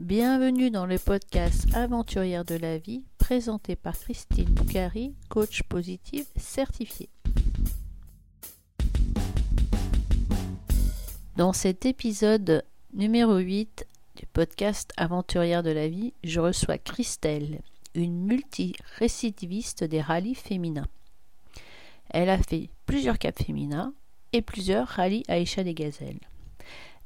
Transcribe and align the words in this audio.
Bienvenue 0.00 0.70
dans 0.70 0.86
le 0.86 0.98
podcast 0.98 1.66
Aventurière 1.74 2.46
de 2.46 2.54
la 2.54 2.78
vie 2.78 3.02
présenté 3.18 3.76
par 3.76 3.92
Christine 3.98 4.46
Boucari, 4.46 5.14
coach 5.28 5.62
positive 5.64 6.24
certifiée. 6.36 7.10
Dans 11.36 11.52
cet 11.52 11.84
épisode 11.84 12.64
numéro 12.94 13.36
8 13.36 13.86
du 14.16 14.24
podcast 14.24 14.90
Aventurière 14.96 15.62
de 15.62 15.70
la 15.70 15.86
vie, 15.86 16.14
je 16.24 16.40
reçois 16.40 16.78
Christelle, 16.78 17.60
une 17.94 18.24
multi-récidiviste 18.24 19.84
des 19.84 20.00
rallyes 20.00 20.34
féminins. 20.34 20.88
Elle 22.08 22.30
a 22.30 22.38
fait 22.38 22.70
plusieurs 22.86 23.18
caps 23.18 23.44
féminins 23.44 23.92
et 24.32 24.40
plusieurs 24.40 24.88
rallyes 24.88 25.24
Aïcha 25.28 25.62
des 25.62 25.74
Gazelles. 25.74 26.29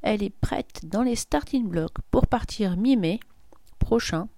Elle 0.05 0.21
est 0.21 0.29
prête 0.29 0.81
dans 0.83 1.01
les 1.01 1.15
starting 1.15 1.67
blocks 1.67 1.97
pour 2.11 2.27
partir 2.27 2.77
mi-mai 2.77 3.19
prochain 3.79 4.29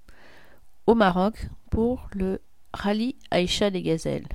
au 0.85 0.95
Maroc 0.95 1.35
pour 1.69 2.07
le 2.13 2.39
rallye 2.71 3.17
Aïcha 3.31 3.69
des 3.69 3.81
Gazelles. 3.81 4.29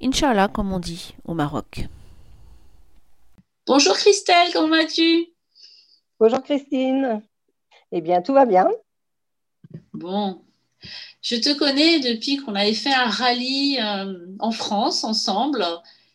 Inch'Allah, 0.00 0.46
comme 0.46 0.72
on 0.72 0.78
dit 0.78 1.16
au 1.24 1.34
Maroc. 1.34 1.88
Bonjour 3.66 3.96
Christelle, 3.96 4.52
comment 4.52 4.76
vas-tu? 4.76 5.26
Bonjour 6.20 6.40
Christine. 6.44 7.20
Eh 7.90 8.00
bien, 8.00 8.22
tout 8.22 8.32
va 8.32 8.46
bien. 8.46 8.68
Bon, 9.92 10.44
je 11.20 11.34
te 11.34 11.52
connais 11.58 11.98
depuis 11.98 12.36
qu'on 12.36 12.54
avait 12.54 12.74
fait 12.74 12.94
un 12.94 13.08
rallye 13.08 13.80
euh, 13.82 14.36
en 14.38 14.52
France 14.52 15.02
ensemble. 15.02 15.66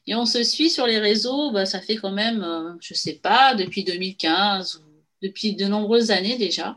Et 0.07 0.15
on 0.15 0.25
se 0.25 0.43
suit 0.43 0.69
sur 0.69 0.87
les 0.87 0.97
réseaux, 0.97 1.51
bah, 1.51 1.65
ça 1.65 1.79
fait 1.79 1.95
quand 1.95 2.11
même, 2.11 2.43
euh, 2.43 2.73
je 2.81 2.93
ne 2.93 2.97
sais 2.97 3.13
pas, 3.13 3.53
depuis 3.55 3.83
2015 3.83 4.77
ou 4.77 5.03
depuis 5.21 5.55
de 5.55 5.65
nombreuses 5.65 6.11
années 6.11 6.37
déjà. 6.37 6.75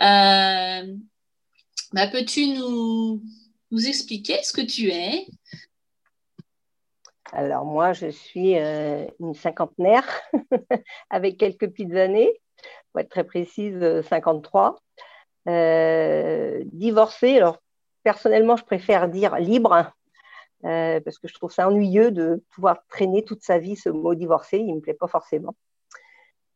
Euh, 0.00 0.96
bah, 1.92 2.08
peux-tu 2.08 2.48
nous, 2.48 3.22
expliquer 3.86 4.42
ce 4.42 4.52
que 4.52 4.60
tu 4.60 4.88
es? 4.88 5.26
Alors 7.32 7.64
moi, 7.64 7.92
je 7.92 8.08
suis 8.08 8.58
euh, 8.58 9.06
une 9.20 9.34
cinquantenaire 9.34 10.04
avec 11.10 11.38
quelques 11.38 11.70
petites 11.70 11.94
années, 11.94 12.30
pour 12.90 13.00
être 13.00 13.08
très 13.08 13.24
précise, 13.24 14.02
53. 14.08 14.82
divorcée, 15.46 17.36
alors 17.36 17.58
personnellement, 18.02 18.56
je 18.56 18.64
préfère 18.64 19.08
dire 19.08 19.36
libre 19.36 19.92
euh, 20.64 21.00
parce 21.00 21.18
que 21.18 21.28
je 21.28 21.34
trouve 21.34 21.52
ça 21.52 21.68
ennuyeux 21.68 22.10
de 22.10 22.44
pouvoir 22.50 22.84
traîner 22.88 23.24
toute 23.24 23.42
sa 23.42 23.58
vie 23.58 23.76
ce 23.76 23.88
mot 23.88 24.14
divorcé, 24.14 24.58
il 24.58 24.68
ne 24.68 24.74
me 24.76 24.80
plaît 24.80 24.94
pas 24.94 25.08
forcément. 25.08 25.54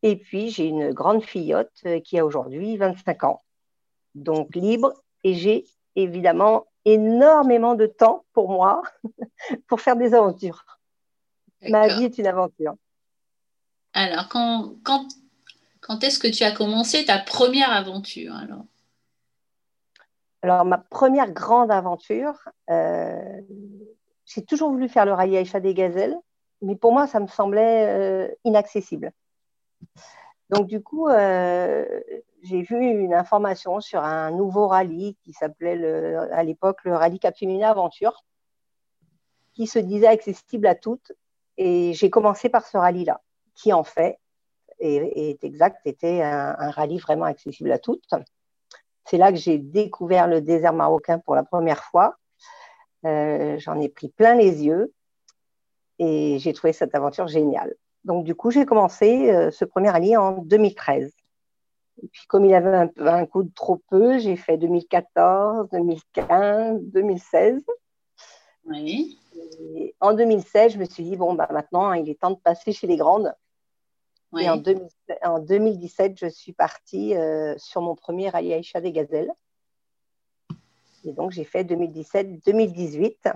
Et 0.02 0.16
puis, 0.16 0.50
j'ai 0.50 0.66
une 0.66 0.92
grande 0.92 1.22
fillotte 1.22 1.72
euh, 1.86 2.00
qui 2.00 2.18
a 2.18 2.24
aujourd'hui 2.24 2.76
25 2.76 3.24
ans, 3.24 3.42
donc 4.14 4.54
libre, 4.54 4.92
et 5.24 5.34
j'ai 5.34 5.64
évidemment 5.96 6.66
énormément 6.84 7.74
de 7.74 7.86
temps 7.86 8.24
pour 8.32 8.48
moi 8.48 8.82
pour 9.66 9.80
faire 9.80 9.96
des 9.96 10.14
aventures. 10.14 10.64
Ma 11.62 11.88
vie 11.88 12.04
est 12.04 12.18
une 12.18 12.26
aventure. 12.26 12.74
Alors, 13.92 14.28
quand, 14.28 14.74
quand, 14.84 15.08
quand 15.80 16.04
est-ce 16.04 16.18
que 16.18 16.28
tu 16.28 16.44
as 16.44 16.52
commencé 16.52 17.04
ta 17.04 17.18
première 17.18 17.72
aventure 17.72 18.34
alors? 18.34 18.64
Alors, 20.42 20.64
ma 20.64 20.78
première 20.78 21.32
grande 21.32 21.72
aventure, 21.72 22.48
euh, 22.70 23.40
j'ai 24.26 24.44
toujours 24.44 24.70
voulu 24.70 24.88
faire 24.88 25.06
le 25.06 25.12
rallye 25.12 25.36
Aïcha 25.38 25.60
des 25.60 25.72
Gazelles, 25.72 26.16
mais 26.60 26.76
pour 26.76 26.92
moi, 26.92 27.06
ça 27.06 27.20
me 27.20 27.28
semblait 27.28 27.86
euh, 27.88 28.28
inaccessible. 28.44 29.12
Donc, 30.50 30.66
du 30.66 30.82
coup, 30.82 31.08
euh, 31.08 31.84
j'ai 32.42 32.62
vu 32.62 32.76
une 32.76 33.14
information 33.14 33.80
sur 33.80 34.02
un 34.02 34.30
nouveau 34.30 34.68
rallye 34.68 35.16
qui 35.22 35.32
s'appelait 35.32 36.14
à 36.32 36.42
l'époque 36.42 36.84
le 36.84 36.94
rallye 36.94 37.18
Cap 37.18 37.36
Féminin 37.36 37.70
Aventure, 37.70 38.24
qui 39.54 39.66
se 39.66 39.78
disait 39.78 40.06
accessible 40.06 40.66
à 40.66 40.74
toutes. 40.74 41.12
Et 41.56 41.94
j'ai 41.94 42.10
commencé 42.10 42.48
par 42.48 42.66
ce 42.66 42.76
rallye-là, 42.76 43.22
qui 43.54 43.72
en 43.72 43.84
fait 43.84 44.18
est, 44.78 45.42
exact, 45.42 45.80
était 45.86 46.22
un, 46.22 46.54
un, 46.58 46.70
rallye 46.70 46.98
vraiment 46.98 47.24
accessible 47.24 47.72
à 47.72 47.78
toutes. 47.78 48.04
C'est 49.04 49.18
là 49.18 49.32
que 49.32 49.38
j'ai 49.38 49.58
découvert 49.58 50.26
le 50.26 50.40
désert 50.40 50.74
marocain 50.74 51.18
pour 51.18 51.34
la 51.34 51.44
première 51.44 51.82
fois. 51.84 52.16
Euh, 53.06 53.58
j'en 53.58 53.80
ai 53.80 53.88
pris 53.88 54.08
plein 54.08 54.34
les 54.34 54.64
yeux 54.64 54.92
et 55.98 56.38
j'ai 56.38 56.52
trouvé 56.52 56.72
cette 56.72 56.94
aventure 56.94 57.28
géniale. 57.28 57.74
Donc, 58.04 58.24
du 58.24 58.34
coup, 58.34 58.50
j'ai 58.50 58.66
commencé 58.66 59.30
euh, 59.30 59.50
ce 59.50 59.64
premier 59.64 59.90
rallye 59.90 60.16
en 60.16 60.32
2013. 60.42 61.12
Et 62.02 62.08
puis, 62.08 62.26
comme 62.28 62.44
il 62.44 62.54
avait 62.54 62.76
un, 62.76 62.90
un 63.06 63.26
coup 63.26 63.42
de 63.42 63.52
trop 63.54 63.80
peu, 63.88 64.18
j'ai 64.18 64.36
fait 64.36 64.58
2014, 64.58 65.68
2015, 65.70 66.82
2016. 66.82 67.64
Oui. 68.66 69.18
en 70.00 70.12
2016, 70.12 70.72
je 70.72 70.78
me 70.78 70.84
suis 70.84 71.04
dit, 71.04 71.16
bon, 71.16 71.34
bah, 71.34 71.48
maintenant, 71.50 71.92
il 71.92 72.08
est 72.10 72.20
temps 72.20 72.32
de 72.32 72.36
passer 72.36 72.72
chez 72.72 72.86
les 72.86 72.96
grandes. 72.96 73.32
Et 74.38 74.50
en, 74.50 75.38
2017, 75.38 76.18
je 76.18 76.26
suis 76.26 76.52
partie 76.52 77.16
euh, 77.16 77.54
sur 77.56 77.80
mon 77.80 77.94
premier 77.94 78.28
rallye 78.28 78.52
Aïcha 78.52 78.80
des 78.80 78.92
Gazelles. 78.92 79.32
Et 81.06 81.12
donc, 81.12 81.30
j'ai 81.30 81.44
fait 81.44 81.64
2017-2018. 81.64 83.32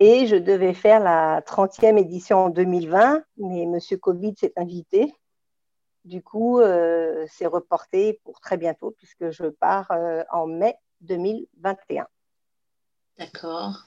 Et 0.00 0.26
je 0.26 0.36
devais 0.36 0.74
faire 0.74 1.00
la 1.00 1.42
30e 1.42 1.98
édition 1.98 2.46
en 2.46 2.50
2020, 2.50 3.22
mais 3.38 3.62
M. 3.62 3.78
Covid 4.00 4.34
s'est 4.36 4.52
invité. 4.56 5.14
Du 6.04 6.22
coup, 6.22 6.60
euh, 6.60 7.26
c'est 7.30 7.46
reporté 7.46 8.18
pour 8.24 8.40
très 8.40 8.56
bientôt, 8.56 8.94
puisque 8.96 9.30
je 9.30 9.46
pars 9.46 9.90
euh, 9.90 10.22
en 10.32 10.46
mai 10.46 10.74
2021. 11.02 12.06
D'accord. 13.18 13.84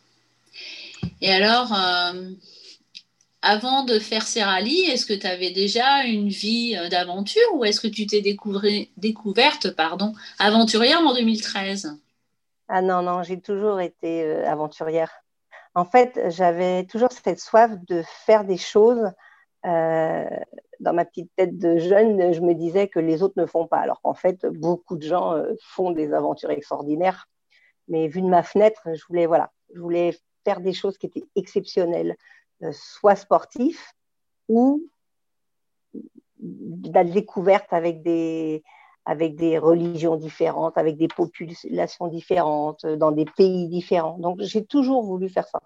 Et 1.21 1.31
alors, 1.31 1.73
euh, 1.73 2.29
avant 3.41 3.83
de 3.83 3.97
faire 3.97 4.27
ces 4.27 4.43
rallyes, 4.43 4.85
est-ce 4.91 5.07
que 5.07 5.13
tu 5.13 5.25
avais 5.25 5.49
déjà 5.49 6.03
une 6.03 6.29
vie 6.29 6.77
d'aventure 6.91 7.41
ou 7.55 7.65
est-ce 7.65 7.81
que 7.81 7.87
tu 7.87 8.05
t'es 8.05 8.21
découverte 8.21 9.71
pardon, 9.75 10.13
aventurière 10.37 10.99
en 10.99 11.15
2013 11.15 11.97
ah 12.75 12.81
non, 12.81 13.03
non, 13.03 13.21
j'ai 13.21 13.39
toujours 13.39 13.81
été 13.81 14.23
euh, 14.23 14.49
aventurière. 14.49 15.11
En 15.75 15.85
fait, 15.85 16.19
j'avais 16.31 16.85
toujours 16.85 17.11
cette 17.11 17.39
soif 17.39 17.69
de 17.87 18.01
faire 18.25 18.45
des 18.45 18.57
choses. 18.57 19.11
Euh, 19.63 20.25
dans 20.79 20.91
ma 20.91 21.05
petite 21.05 21.29
tête 21.35 21.59
de 21.59 21.77
jeune, 21.77 22.33
je 22.33 22.41
me 22.41 22.55
disais 22.55 22.87
que 22.87 22.97
les 22.97 23.21
autres 23.21 23.39
ne 23.39 23.45
font 23.45 23.67
pas, 23.67 23.77
alors 23.77 24.01
qu'en 24.01 24.15
fait, 24.15 24.47
beaucoup 24.47 24.97
de 24.97 25.03
gens 25.03 25.35
euh, 25.35 25.53
font 25.61 25.91
des 25.91 26.13
aventures 26.13 26.49
extraordinaires. 26.49 27.27
Mais 27.89 28.07
vu 28.07 28.23
de 28.23 28.27
ma 28.27 28.41
fenêtre, 28.41 28.81
je 28.91 29.05
voulais, 29.07 29.27
voilà, 29.27 29.51
je 29.75 29.79
voulais 29.79 30.17
faire 30.43 30.59
des 30.59 30.73
choses 30.73 30.97
qui 30.97 31.05
étaient 31.05 31.25
exceptionnelles, 31.35 32.17
soit 32.71 33.15
sportifs 33.15 33.93
ou 34.49 34.89
de 36.39 36.91
la 36.91 37.03
découverte 37.03 37.71
avec 37.71 38.01
des, 38.01 38.63
avec 39.05 39.35
des 39.35 39.57
religions 39.57 40.15
différentes, 40.15 40.77
avec 40.77 40.97
des 40.97 41.07
populations 41.07 42.07
différentes, 42.07 42.85
dans 42.85 43.11
des 43.11 43.25
pays 43.25 43.67
différents. 43.67 44.17
Donc 44.17 44.41
j'ai 44.41 44.63
toujours 44.65 45.03
voulu 45.03 45.29
faire 45.29 45.47
ça. 45.47 45.59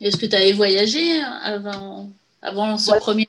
Est-ce 0.00 0.16
que 0.16 0.26
tu 0.26 0.34
avais 0.34 0.52
voyagé 0.52 1.20
avant, 1.42 2.08
avant 2.40 2.78
ce 2.78 2.96
premier? 2.98 3.28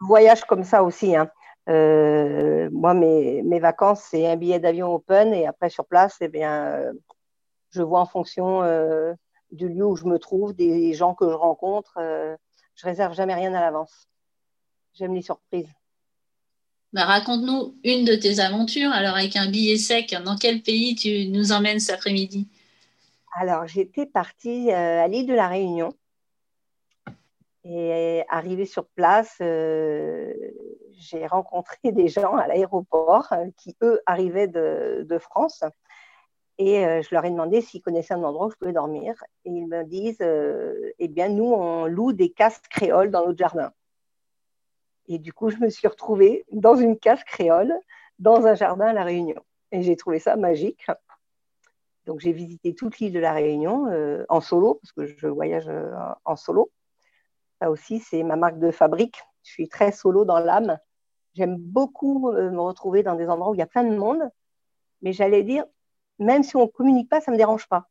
Voyage 0.00 0.42
comme 0.44 0.64
ça 0.64 0.82
aussi. 0.82 1.16
Hein. 1.16 1.28
Euh, 1.68 2.68
moi, 2.72 2.94
mes, 2.94 3.42
mes 3.42 3.60
vacances, 3.60 4.02
c'est 4.10 4.26
un 4.26 4.36
billet 4.36 4.60
d'avion 4.60 4.94
open 4.94 5.32
et 5.32 5.46
après 5.46 5.70
sur 5.70 5.86
place, 5.86 6.16
eh 6.20 6.28
bien, 6.28 6.66
euh, 6.66 6.92
je 7.70 7.82
vois 7.82 8.00
en 8.00 8.06
fonction 8.06 8.62
euh, 8.62 9.14
du 9.50 9.68
lieu 9.68 9.86
où 9.86 9.96
je 9.96 10.04
me 10.04 10.18
trouve, 10.18 10.54
des 10.54 10.92
gens 10.92 11.14
que 11.14 11.28
je 11.28 11.34
rencontre. 11.34 11.94
je 11.98 12.86
réserve 12.86 13.14
jamais 13.14 13.34
rien 13.34 13.54
à 13.54 13.60
l'avance. 13.60 14.08
J'aime 14.94 15.14
les 15.14 15.22
surprises. 15.22 15.72
Bah, 16.92 17.06
raconte-nous 17.06 17.74
une 17.84 18.04
de 18.04 18.14
tes 18.14 18.38
aventures. 18.38 18.90
Alors, 18.92 19.16
avec 19.16 19.36
un 19.36 19.50
billet 19.50 19.78
sec, 19.78 20.14
dans 20.24 20.36
quel 20.36 20.60
pays 20.60 20.94
tu 20.94 21.30
nous 21.30 21.52
emmènes 21.52 21.80
cet 21.80 21.96
après-midi? 21.96 22.46
Alors, 23.34 23.66
j'étais 23.66 24.04
partie 24.04 24.70
euh, 24.70 25.02
à 25.02 25.08
l'île 25.08 25.26
de 25.26 25.32
la 25.32 25.48
Réunion. 25.48 25.94
Et 27.64 28.24
arrivée 28.28 28.66
sur 28.66 28.86
place, 28.88 29.36
euh, 29.40 30.34
j'ai 30.98 31.26
rencontré 31.26 31.92
des 31.92 32.08
gens 32.08 32.36
à 32.36 32.46
l'aéroport 32.46 33.32
euh, 33.32 33.46
qui, 33.56 33.74
eux, 33.82 34.02
arrivaient 34.04 34.48
de, 34.48 35.18
France. 35.18 35.64
Et 36.58 36.82
je 36.82 37.14
leur 37.14 37.24
ai 37.24 37.30
demandé 37.30 37.62
s'ils 37.62 37.80
connaissaient 37.80 38.14
un 38.14 38.22
endroit 38.22 38.46
où 38.46 38.50
je 38.50 38.56
pouvais 38.56 38.72
dormir. 38.74 39.14
Et 39.46 39.50
ils 39.50 39.66
me 39.66 39.82
disent, 39.84 40.22
eh 40.98 41.08
bien, 41.08 41.30
nous, 41.30 41.50
on 41.52 41.86
loue 41.86 42.12
des 42.12 42.30
casques 42.30 42.68
créoles 42.68 43.10
dans 43.10 43.26
notre 43.26 43.38
jardin. 43.38 43.72
Et 45.08 45.18
du 45.18 45.32
coup, 45.32 45.50
je 45.50 45.56
me 45.58 45.68
suis 45.68 45.88
retrouvée 45.88 46.44
dans 46.52 46.76
une 46.76 46.98
case 46.98 47.22
créole, 47.24 47.74
dans 48.18 48.46
un 48.46 48.54
jardin 48.54 48.86
à 48.86 48.92
La 48.92 49.04
Réunion. 49.04 49.42
Et 49.72 49.82
j'ai 49.82 49.96
trouvé 49.96 50.18
ça 50.18 50.36
magique. 50.36 50.86
Donc, 52.06 52.20
j'ai 52.20 52.32
visité 52.32 52.74
toute 52.74 52.98
l'île 52.98 53.12
de 53.12 53.20
La 53.20 53.32
Réunion 53.32 53.86
euh, 53.88 54.24
en 54.28 54.40
solo, 54.40 54.80
parce 54.82 54.92
que 54.92 55.06
je 55.06 55.26
voyage 55.26 55.68
euh, 55.68 55.92
en 56.24 56.36
solo. 56.36 56.70
Ça 57.60 57.70
aussi, 57.70 58.00
c'est 58.00 58.22
ma 58.22 58.36
marque 58.36 58.58
de 58.58 58.70
fabrique. 58.70 59.20
Je 59.44 59.52
suis 59.52 59.68
très 59.68 59.92
solo 59.92 60.24
dans 60.24 60.38
l'âme. 60.38 60.78
J'aime 61.34 61.56
beaucoup 61.56 62.30
me 62.32 62.60
retrouver 62.60 63.02
dans 63.02 63.14
des 63.14 63.28
endroits 63.28 63.50
où 63.50 63.54
il 63.54 63.58
y 63.58 63.62
a 63.62 63.66
plein 63.66 63.84
de 63.84 63.96
monde, 63.96 64.20
mais 65.00 65.12
j'allais 65.12 65.42
dire, 65.42 65.64
même 66.18 66.42
si 66.42 66.56
on 66.56 66.62
ne 66.62 66.66
communique 66.66 67.08
pas, 67.08 67.20
ça 67.20 67.30
ne 67.30 67.36
me 67.36 67.38
dérange 67.38 67.68
pas. 67.68 67.88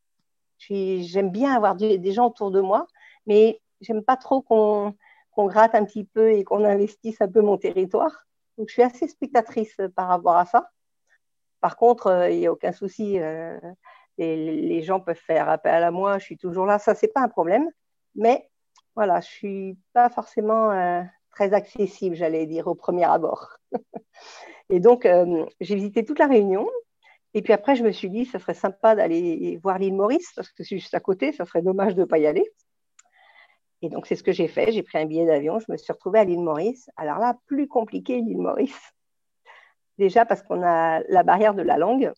J'aime 0.60 1.32
bien 1.32 1.56
avoir 1.56 1.76
des 1.76 2.12
gens 2.12 2.28
autour 2.28 2.52
de 2.52 2.62
moi, 2.62 2.86
mais 3.26 3.60
j'aime 3.82 4.04
pas 4.04 4.16
trop 4.16 4.42
qu'on 4.42 4.96
gratte 5.38 5.76
un 5.76 5.86
petit 5.86 6.04
peu 6.04 6.32
et 6.32 6.44
qu'on 6.44 6.64
investisse 6.64 7.22
un 7.22 7.28
peu 7.28 7.42
mon 7.42 7.58
territoire. 7.58 8.26
Donc, 8.58 8.68
je 8.68 8.74
suis 8.74 8.84
assez 8.84 9.08
spectatrice 9.08 9.76
par 9.96 10.08
rapport 10.08 10.38
à 10.38 10.46
ça. 10.46 10.70
Par 11.62 11.78
contre, 11.78 12.08
euh, 12.08 12.30
il 12.30 12.40
n'y 12.40 12.48
a 12.48 12.52
aucun 12.52 12.72
souci. 12.72 13.20
Euh, 13.20 13.60
les, 14.18 14.82
gens 14.84 15.00
peuvent 15.00 15.16
faire 15.16 15.50
appel 15.50 15.84
à 15.84 15.92
moi. 15.92 16.18
Je 16.20 16.26
suis 16.26 16.38
toujours 16.38 16.66
là. 16.66 16.80
Ça, 16.80 16.96
c'est 16.96 17.08
pas 17.08 17.22
un 17.22 17.30
problème. 17.30 17.70
Mais 18.16 18.50
voilà, 18.96 19.22
je 19.22 19.28
suis 19.28 19.78
pas 19.94 20.10
forcément 20.10 20.72
euh, 20.72 21.02
très 21.32 21.54
accessible, 21.54 22.16
j'allais 22.16 22.46
dire, 22.46 22.68
au 22.68 22.76
premier 22.76 23.06
abord. 23.06 23.58
et 24.70 24.80
donc, 24.80 25.08
j'ai 25.62 25.76
visité 25.76 26.04
toute 26.04 26.20
la 26.20 26.28
Réunion. 26.28 26.68
Et 27.34 27.42
puis 27.42 27.54
après, 27.54 27.76
je 27.76 27.84
me 27.84 27.92
suis 27.92 28.10
dit, 28.10 28.26
ça 28.26 28.40
serait 28.40 28.54
sympa 28.54 28.96
d'aller 28.96 29.58
voir 29.64 29.78
l'île 29.80 29.96
Maurice, 29.96 30.34
parce 30.36 30.52
que 30.52 30.64
c'est 30.64 30.78
juste 30.78 30.94
à 30.94 31.00
côté, 31.00 31.32
ça 31.32 31.46
serait 31.46 31.62
dommage 31.62 31.96
de 31.96 32.02
ne 32.02 32.06
pas 32.06 32.18
y 32.18 32.28
aller. 32.28 32.52
Et 33.82 33.90
donc, 33.90 34.06
c'est 34.06 34.16
ce 34.16 34.24
que 34.24 34.32
j'ai 34.32 34.48
fait. 34.48 34.72
J'ai 34.72 34.84
pris 34.84 35.00
un 35.00 35.06
billet 35.06 35.26
d'avion, 35.26 35.60
je 35.60 35.72
me 35.72 35.78
suis 35.78 35.92
retrouvée 35.92 36.20
à 36.20 36.24
l'île 36.24 36.42
Maurice. 36.42 36.90
Alors 36.98 37.18
là, 37.18 37.38
plus 37.48 37.68
compliqué, 37.68 38.22
l'île 38.22 38.38
Maurice. 38.38 38.94
Déjà 39.98 40.26
parce 40.26 40.44
qu'on 40.44 40.64
a 40.64 41.02
la 41.10 41.24
barrière 41.24 41.54
de 41.54 41.62
la 41.62 41.78
langue. 41.78 42.12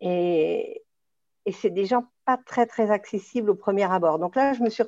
Et, 0.00 0.82
c'est 1.52 1.70
des 1.70 1.86
gens 1.86 2.06
pas 2.24 2.36
très, 2.36 2.66
très 2.66 2.90
accessibles 2.90 3.50
au 3.50 3.54
premier 3.56 3.90
abord. 3.90 4.20
Donc 4.20 4.36
là, 4.36 4.52
je 4.52 4.62
me 4.62 4.70
suis, 4.70 4.84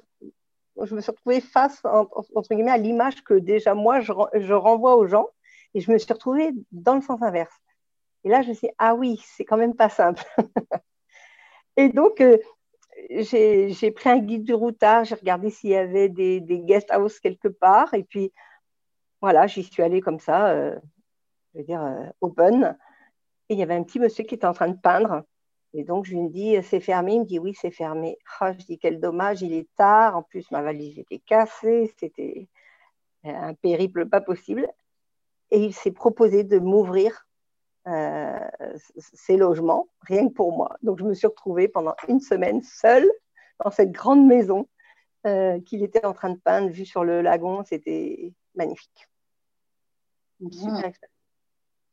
je 0.81 0.95
me 0.95 1.01
suis 1.01 1.11
retrouvée 1.11 1.41
face, 1.41 1.83
entre 1.85 2.55
guillemets, 2.55 2.71
à 2.71 2.77
l'image 2.77 3.25
que 3.25 3.35
déjà 3.35 3.75
moi, 3.75 4.01
je, 4.01 4.13
renvoie 4.53 4.97
aux 4.97 5.07
gens. 5.07 5.29
Et 5.75 5.81
je 5.81 5.91
me 5.91 5.99
suis 5.99 6.13
retrouvée 6.13 6.53
dans 6.71 6.95
le 6.95 7.01
sens 7.01 7.21
inverse. 7.23 7.55
Et 8.23 8.29
là, 8.29 8.43
je 8.43 8.49
me 8.49 8.55
suis 8.55 8.69
dit, 8.69 8.75
ah 8.79 8.95
oui, 8.95 9.21
c'est 9.25 9.45
quand 9.45 9.57
même 9.57 9.75
pas 9.75 9.89
simple. 9.89 10.23
et 11.77 11.89
donc, 11.89 12.21
euh, 12.21 12.39
j'ai 13.11 13.91
pris 13.91 14.09
un 14.11 14.19
guide 14.19 14.45
du 14.45 14.55
routard, 14.55 15.05
j'ai 15.05 15.15
regardé 15.15 15.51
s'il 15.51 15.71
y 15.71 15.77
avait 15.77 16.09
des, 16.09 16.41
guest 16.41 16.91
houses 16.95 17.21
quelque 17.21 17.49
part. 17.49 17.95
Et 17.95 18.05
puis, 18.05 18.33
voilà, 19.21 19.47
j'y 19.47 19.63
suis 19.63 19.83
allée 19.83 20.01
comme 20.01 20.21
ça, 20.21 20.49
euh, 20.51 20.79
je 21.53 21.59
veux 21.61 21.65
dire, 21.65 21.83
euh, 21.83 22.07
open. 22.21 22.77
Et 23.49 23.55
il 23.55 23.59
y 23.59 23.63
avait 23.63 23.75
un 23.75 23.83
petit 23.83 23.99
monsieur 24.01 24.25
qui 24.25 24.35
était 24.35 24.47
en 24.47 24.53
train 24.53 24.69
de 24.69 24.79
peindre. 24.79 25.23
Et 25.75 25.85
donc, 25.85 26.05
je 26.07 26.15
lui 26.15 26.29
dit, 26.29 26.57
c'est 26.63 26.81
fermé. 26.81 27.15
Il 27.15 27.21
me 27.21 27.25
dit, 27.25 27.39
oui, 27.39 27.55
c'est 27.55 27.71
fermé. 27.71 28.17
Ah, 28.41 28.53
je 28.53 28.65
dis, 28.65 28.79
quel 28.79 29.01
dommage, 29.01 29.43
il 29.43 29.53
est 29.53 29.69
tard. 29.77 30.17
En 30.17 30.23
plus, 30.23 30.51
ma 30.51 30.63
valise 30.63 30.99
était 30.99 31.19
cassée. 31.19 31.93
C'était 31.99 32.49
un 33.25 33.55
périple 33.55 34.07
pas 34.07 34.21
possible. 34.21 34.69
Et 35.51 35.59
il 35.59 35.75
s'est 35.75 35.91
proposé 35.91 36.45
de 36.45 36.59
m'ouvrir 36.59 37.24
euh, 37.87 38.39
ces 38.97 39.37
logements, 39.37 39.89
rien 40.01 40.29
que 40.29 40.33
pour 40.33 40.57
moi. 40.57 40.77
Donc, 40.83 40.99
je 40.99 41.05
me 41.05 41.13
suis 41.13 41.27
retrouvée 41.27 41.69
pendant 41.69 41.95
une 42.09 42.21
semaine 42.21 42.63
seule 42.63 43.09
dans 43.63 43.71
cette 43.71 43.93
grande 43.93 44.27
maison 44.27 44.67
euh, 45.27 45.61
qu'il 45.61 45.83
était 45.83 46.05
en 46.05 46.15
train 46.15 46.31
de 46.31 46.39
peindre, 46.39 46.71
vue 46.71 46.87
sur 46.87 47.05
le 47.05 47.21
lagon. 47.21 47.63
C'était 47.65 48.33
magnifique. 48.55 49.09
super. 50.51 50.93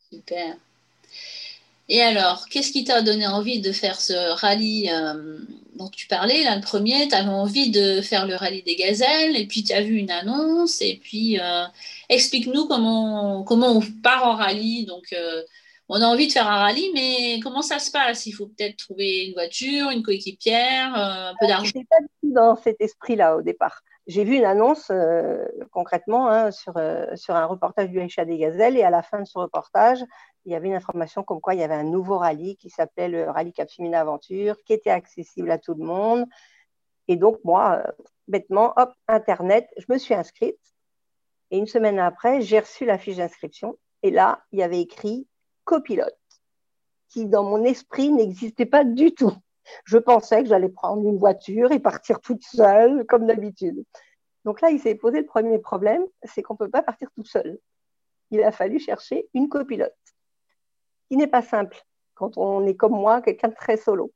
super. 0.09 0.55
Et 1.89 2.01
alors, 2.01 2.47
qu'est-ce 2.47 2.71
qui 2.71 2.85
t'a 2.85 3.01
donné 3.01 3.27
envie 3.27 3.59
de 3.59 3.73
faire 3.73 3.99
ce 3.99 4.13
rallye 4.39 4.89
euh, 4.89 5.39
dont 5.75 5.89
tu 5.89 6.07
parlais, 6.07 6.45
là, 6.45 6.55
le 6.55 6.61
premier? 6.61 7.09
Tu 7.09 7.15
avais 7.15 7.27
envie 7.27 7.69
de 7.69 7.99
faire 7.99 8.25
le 8.25 8.35
rallye 8.35 8.63
des 8.63 8.77
gazelles, 8.77 9.35
et 9.35 9.45
puis 9.45 9.65
tu 9.65 9.73
as 9.73 9.81
vu 9.81 9.97
une 9.97 10.11
annonce, 10.11 10.81
et 10.81 11.01
puis 11.03 11.37
explique-nous 12.07 12.67
comment, 12.67 13.43
comment 13.43 13.73
on 13.73 13.81
part 14.01 14.25
en 14.25 14.35
rallye. 14.35 14.85
Donc, 14.85 15.13
on 15.93 16.01
a 16.01 16.05
envie 16.05 16.27
de 16.27 16.31
faire 16.31 16.47
un 16.47 16.59
rallye, 16.59 16.89
mais 16.93 17.41
comment 17.41 17.61
ça 17.61 17.77
se 17.77 17.91
passe? 17.91 18.25
Il 18.25 18.31
faut 18.31 18.47
peut-être 18.47 18.77
trouver 18.77 19.25
une 19.25 19.33
voiture, 19.33 19.89
une 19.89 20.03
coéquipière, 20.03 20.95
euh, 20.95 21.31
un 21.31 21.35
peu 21.37 21.47
d'argent. 21.47 21.65
Je 21.75 21.85
pas 21.85 21.99
du 21.99 22.07
tout 22.21 22.33
dans 22.33 22.55
cet 22.55 22.79
esprit-là 22.79 23.35
au 23.35 23.41
départ. 23.41 23.81
J'ai 24.07 24.23
vu 24.23 24.37
une 24.37 24.45
annonce 24.45 24.87
euh, 24.89 25.43
concrètement 25.71 26.29
hein, 26.29 26.49
sur, 26.51 26.77
euh, 26.77 27.13
sur 27.17 27.35
un 27.35 27.45
reportage 27.45 27.89
du 27.89 27.99
HA 27.99 28.23
des 28.23 28.37
Gazelles 28.37 28.77
et 28.77 28.83
à 28.83 28.89
la 28.89 29.03
fin 29.03 29.19
de 29.19 29.25
ce 29.25 29.37
reportage, 29.37 30.01
il 30.45 30.53
y 30.53 30.55
avait 30.55 30.69
une 30.69 30.75
information 30.75 31.23
comme 31.23 31.41
quoi 31.41 31.55
il 31.55 31.59
y 31.59 31.63
avait 31.63 31.75
un 31.75 31.83
nouveau 31.83 32.19
rallye 32.19 32.55
qui 32.55 32.69
s'appelait 32.69 33.09
le 33.09 33.29
Rallye 33.29 33.51
Cap 33.51 33.69
Féminin 33.69 33.99
Aventure, 33.99 34.55
qui 34.65 34.71
était 34.71 34.91
accessible 34.91 35.51
à 35.51 35.57
tout 35.57 35.73
le 35.73 35.83
monde. 35.83 36.25
Et 37.09 37.17
donc, 37.17 37.37
moi, 37.43 37.83
bêtement, 38.29 38.71
hop, 38.77 38.93
Internet, 39.09 39.67
je 39.77 39.85
me 39.89 39.97
suis 39.97 40.13
inscrite. 40.13 40.57
Et 41.51 41.57
une 41.57 41.67
semaine 41.67 41.99
après, 41.99 42.39
j'ai 42.39 42.61
reçu 42.61 42.85
la 42.85 42.97
fiche 42.97 43.17
d'inscription. 43.17 43.77
Et 44.03 44.09
là, 44.09 44.41
il 44.53 44.59
y 44.59 44.63
avait 44.63 44.79
écrit 44.79 45.27
copilote, 45.63 46.17
qui 47.09 47.25
dans 47.25 47.43
mon 47.43 47.63
esprit 47.63 48.11
n'existait 48.11 48.65
pas 48.65 48.83
du 48.83 49.13
tout. 49.13 49.33
Je 49.85 49.97
pensais 49.97 50.43
que 50.43 50.49
j'allais 50.49 50.69
prendre 50.69 51.07
une 51.07 51.17
voiture 51.17 51.71
et 51.71 51.79
partir 51.79 52.19
toute 52.19 52.43
seule, 52.43 53.05
comme 53.05 53.27
d'habitude. 53.27 53.83
Donc 54.43 54.61
là, 54.61 54.71
il 54.71 54.79
s'est 54.79 54.95
posé 54.95 55.19
le 55.19 55.25
premier 55.25 55.59
problème, 55.59 56.03
c'est 56.23 56.41
qu'on 56.41 56.55
ne 56.55 56.59
peut 56.59 56.69
pas 56.69 56.81
partir 56.81 57.09
tout 57.15 57.25
seul. 57.25 57.59
Il 58.31 58.41
a 58.43 58.51
fallu 58.51 58.79
chercher 58.79 59.27
une 59.33 59.49
copilote, 59.49 59.93
qui 61.09 61.17
n'est 61.17 61.27
pas 61.27 61.41
simple 61.41 61.77
quand 62.15 62.37
on 62.37 62.65
est 62.65 62.75
comme 62.75 62.93
moi, 62.93 63.21
quelqu'un 63.21 63.49
de 63.49 63.55
très 63.55 63.77
solo. 63.77 64.11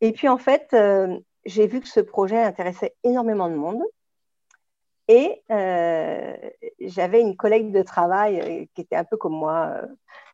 Et 0.00 0.12
puis 0.12 0.28
en 0.28 0.38
fait, 0.38 0.68
euh, 0.72 1.18
j'ai 1.44 1.66
vu 1.66 1.80
que 1.80 1.88
ce 1.88 2.00
projet 2.00 2.38
intéressait 2.38 2.94
énormément 3.02 3.48
de 3.48 3.54
monde. 3.54 3.82
Et 5.08 5.42
euh, 5.50 6.36
j'avais 6.80 7.20
une 7.20 7.36
collègue 7.36 7.72
de 7.72 7.82
travail 7.82 8.40
euh, 8.40 8.64
qui 8.74 8.80
était 8.80 8.96
un 8.96 9.04
peu 9.04 9.16
comme 9.16 9.34
moi, 9.34 9.82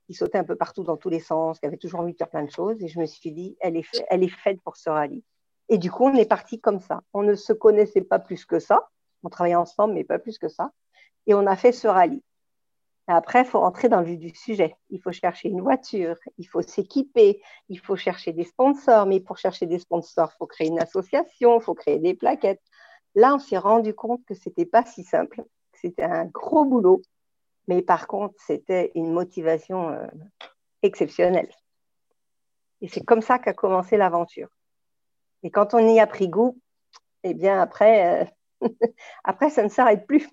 qui 0.07 0.15
sautait 0.15 0.39
un 0.39 0.45
peu 0.45 0.57
partout 0.57 0.83
dans 0.83 0.97
tous 0.97 1.11
les 1.11 1.21
sens, 1.21 1.61
qui 1.61 1.67
avait 1.67 1.77
toujours 1.77 2.01
envie 2.01 2.13
de 2.13 2.19
faire 2.19 2.31
plein 2.31 2.45
de 2.45 2.51
choses. 2.51 2.83
Et 2.83 2.89
je 2.89 2.99
me 2.99 3.07
suis 3.07 3.33
dit, 3.33 3.57
elle 3.61 3.77
est, 3.77 3.87
elle 4.09 4.23
est 4.23 4.29
faite 4.29 4.61
pour 4.63 4.77
ce 4.77 4.89
rallye. 4.89 5.23
Et 5.69 5.79
du 5.79 5.91
coup, 5.91 6.05
on 6.05 6.15
est 6.15 6.29
parti 6.29 6.61
comme 6.61 6.81
ça. 6.81 7.03
On 7.13 7.23
ne 7.23 7.35
se 7.35 7.53
connaissait 7.53 8.03
pas 8.03 8.19
plus 8.19 8.45
que 8.45 8.59
ça. 8.59 8.89
On 9.23 9.29
travaillait 9.29 9.57
ensemble, 9.57 9.95
mais 9.95 10.05
pas 10.05 10.19
plus 10.19 10.39
que 10.39 10.49
ça. 10.49 10.71
Et 11.27 11.35
on 11.35 11.47
a 11.47 11.57
fait 11.57 11.73
ce 11.73 11.87
rallye. 11.87 12.23
après, 13.07 13.43
il 13.43 13.47
faut 13.47 13.61
rentrer 13.61 13.89
dans 13.89 14.01
le 14.01 14.07
vif 14.07 14.19
du 14.19 14.35
sujet. 14.35 14.75
Il 14.91 15.01
faut 15.01 15.13
chercher 15.13 15.49
une 15.49 15.61
voiture, 15.61 16.17
il 16.39 16.47
faut 16.47 16.63
s'équiper, 16.63 17.43
il 17.69 17.79
faut 17.79 17.97
chercher 17.97 18.33
des 18.33 18.45
sponsors. 18.45 19.07
Mais 19.07 19.21
pour 19.21 19.39
chercher 19.39 19.67
des 19.67 19.79
sponsors, 19.79 20.31
il 20.35 20.37
faut 20.39 20.47
créer 20.47 20.69
une 20.69 20.81
association, 20.81 21.59
il 21.59 21.63
faut 21.63 21.75
créer 21.75 21.99
des 21.99 22.15
plaquettes. 22.15 22.63
Là, 23.15 23.35
on 23.35 23.39
s'est 23.39 23.59
rendu 23.59 23.95
compte 23.95 24.25
que 24.25 24.35
ce 24.35 24.49
n'était 24.49 24.67
pas 24.67 24.85
si 24.85 25.05
simple. 25.05 25.45
C'était 25.75 26.05
un 26.05 26.27
gros 26.27 26.65
boulot 26.65 27.03
mais 27.69 27.83
par 27.83 28.07
contre, 28.07 28.35
c'était 28.39 28.91
une 28.95 29.13
motivation 29.13 29.91
euh, 29.91 30.07
exceptionnelle. 30.83 31.51
Et 32.81 32.89
c'est 32.89 33.05
comme 33.05 33.23
ça 33.23 33.39
qu'a 33.39 33.53
commencé 33.53 33.97
l'aventure. 33.97 34.49
Et 35.43 35.51
quand 35.51 35.75
on 35.75 35.79
y 35.79 36.01
a 36.01 36.07
pris 36.07 36.29
goût, 36.29 36.59
eh 37.23 37.35
bien 37.35 37.61
après, 37.61 38.25
euh, 38.63 38.69
après 39.25 39.51
ça 39.51 39.63
ne 39.63 39.69
s'arrête 39.69 40.07
plus. 40.07 40.29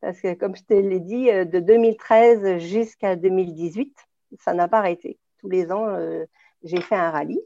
Parce 0.00 0.20
que 0.20 0.34
comme 0.34 0.54
je 0.54 0.62
te 0.62 0.74
l'ai 0.74 1.00
dit, 1.00 1.30
euh, 1.30 1.44
de 1.44 1.58
2013 1.58 2.58
jusqu'à 2.58 3.16
2018, 3.16 3.96
ça 4.38 4.52
n'a 4.52 4.68
pas 4.68 4.78
arrêté. 4.78 5.18
Tous 5.38 5.48
les 5.48 5.70
ans, 5.70 5.86
j'ai 6.62 6.80
fait 6.80 6.96
un 6.96 7.10
rallye. 7.10 7.40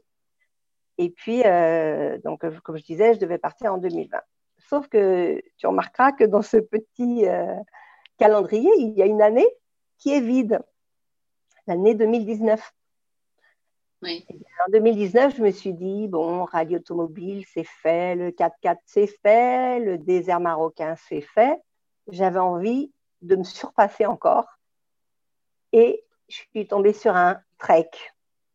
Et 1.01 1.09
puis, 1.09 1.41
donc, 2.23 2.45
comme 2.61 2.77
je 2.77 2.83
disais, 2.83 3.15
je 3.15 3.19
devais 3.19 3.39
partir 3.39 3.73
en 3.73 3.79
2020. 3.79 4.19
Sauf 4.69 4.87
que 4.87 5.41
tu 5.57 5.65
remarqueras 5.65 6.11
que 6.11 6.25
dans 6.25 6.43
ce 6.43 6.57
petit 6.57 7.25
calendrier, 8.19 8.69
il 8.77 8.91
y 8.91 9.01
a 9.01 9.07
une 9.07 9.23
année 9.23 9.47
qui 9.97 10.13
est 10.13 10.21
vide, 10.21 10.59
l'année 11.65 11.95
2019. 11.95 12.73
En 14.03 14.71
2019, 14.71 15.37
je 15.37 15.41
me 15.41 15.49
suis 15.49 15.73
dit, 15.73 16.07
bon, 16.07 16.43
rallye 16.43 16.75
automobile, 16.75 17.45
c'est 17.51 17.63
fait, 17.63 18.13
le 18.15 18.29
4x4, 18.29 18.77
c'est 18.85 19.07
fait, 19.07 19.79
le 19.79 19.97
désert 19.97 20.39
marocain, 20.39 20.95
c'est 21.09 21.21
fait. 21.21 21.59
J'avais 22.11 22.39
envie 22.39 22.91
de 23.23 23.37
me 23.37 23.43
surpasser 23.43 24.05
encore. 24.05 24.45
Et 25.71 26.03
je 26.29 26.35
suis 26.51 26.67
tombée 26.67 26.93
sur 26.93 27.15
un 27.15 27.41
trek. 27.57 27.89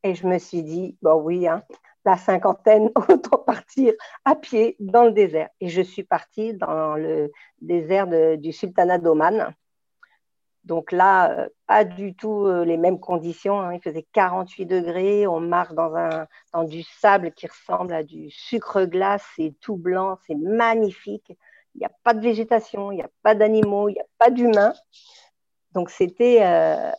Et 0.05 0.15
je 0.15 0.29
me 0.29 0.39
suis 0.39 0.63
dit, 0.63 0.97
bon 1.03 1.21
oui, 1.21 1.49
hein, 1.49 1.65
la 2.07 2.17
cinquantaine, 2.17 2.91
autant 3.09 3.39
partir 3.39 3.93
à 4.25 4.35
pied 4.35 4.77
dans 4.81 5.05
le 5.05 5.13
désert. 5.13 5.51
Et 5.61 5.69
je 5.69 5.83
suis 5.83 6.05
partie 6.05 6.55
dans 6.55 6.95
le 6.95 7.31
désert 7.61 8.07
du 8.39 8.53
Sultanat 8.53 8.99
d'Oman. 8.99 9.55
Donc 10.65 10.91
là, 10.91 11.31
euh, 11.31 11.49
pas 11.67 11.85
du 11.85 12.15
tout 12.15 12.47
euh, 12.47 12.65
les 12.65 12.77
mêmes 12.77 12.99
conditions. 12.99 13.61
Hein. 13.61 13.75
Il 13.75 13.81
faisait 13.81 14.05
48 14.13 14.67
degrés. 14.67 15.27
On 15.27 15.39
marche 15.41 15.73
dans, 15.75 15.95
un, 15.95 16.27
dans 16.53 16.65
du 16.65 16.83
sable 16.83 17.33
qui 17.33 17.47
ressemble 17.47 17.93
à 17.93 18.03
du 18.03 18.31
sucre 18.31 18.85
glace. 18.85 19.25
C'est 19.37 19.55
tout 19.61 19.77
blanc. 19.77 20.19
C'est 20.27 20.35
magnifique. 20.35 21.37
Il 21.75 21.79
n'y 21.79 21.87
a 21.87 21.93
pas 22.03 22.15
de 22.15 22.21
végétation. 22.21 22.91
Il 22.91 22.97
n'y 22.97 23.03
a 23.03 23.11
pas 23.23 23.37
d'animaux. 23.37 23.89
Il 23.89 23.93
n'y 23.93 24.01
a 24.01 24.07
pas 24.19 24.31
d'humains. 24.31 24.75
Donc 25.73 25.91
c'était 25.91 26.39
euh, 26.41 26.91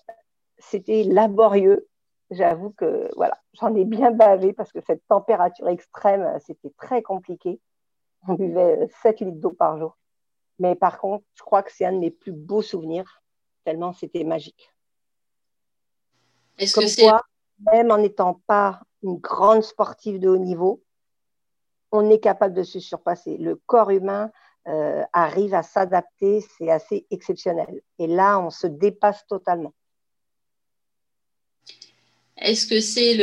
c'était 0.59 1.03
laborieux 1.03 1.87
j'avoue 2.31 2.71
que 2.71 3.09
voilà, 3.15 3.39
j'en 3.53 3.73
ai 3.75 3.85
bien 3.85 4.11
bavé 4.11 4.53
parce 4.53 4.71
que 4.71 4.79
cette 4.81 5.05
température 5.07 5.67
extrême, 5.67 6.37
c'était 6.45 6.73
très 6.77 7.01
compliqué. 7.01 7.59
On 8.27 8.33
buvait 8.33 8.89
7 9.01 9.21
litres 9.21 9.39
d'eau 9.39 9.51
par 9.51 9.77
jour. 9.77 9.97
Mais 10.59 10.75
par 10.75 10.99
contre, 10.99 11.23
je 11.35 11.43
crois 11.43 11.63
que 11.63 11.71
c'est 11.71 11.85
un 11.85 11.93
de 11.93 11.99
mes 11.99 12.11
plus 12.11 12.31
beaux 12.31 12.61
souvenirs, 12.61 13.21
tellement 13.63 13.93
c'était 13.93 14.23
magique. 14.23 14.73
Est-ce 16.57 16.73
Comme 16.73 16.83
que 16.83 16.89
c'est 16.89 17.07
même 17.71 17.91
en 17.91 17.97
n'étant 17.97 18.41
pas 18.47 18.81
une 19.03 19.17
grande 19.17 19.63
sportive 19.63 20.19
de 20.19 20.29
haut 20.29 20.37
niveau, 20.37 20.83
on 21.91 22.09
est 22.09 22.19
capable 22.19 22.53
de 22.53 22.63
se 22.63 22.79
surpasser. 22.79 23.37
Le 23.37 23.55
corps 23.55 23.91
humain 23.91 24.31
euh, 24.67 25.03
arrive 25.13 25.53
à 25.53 25.63
s'adapter, 25.63 26.41
c'est 26.41 26.69
assez 26.69 27.07
exceptionnel. 27.09 27.81
Et 27.99 28.07
là, 28.07 28.39
on 28.39 28.49
se 28.49 28.67
dépasse 28.67 29.25
totalement. 29.27 29.73
Est-ce 32.37 32.67
que 32.67 32.79
c'est 32.79 33.13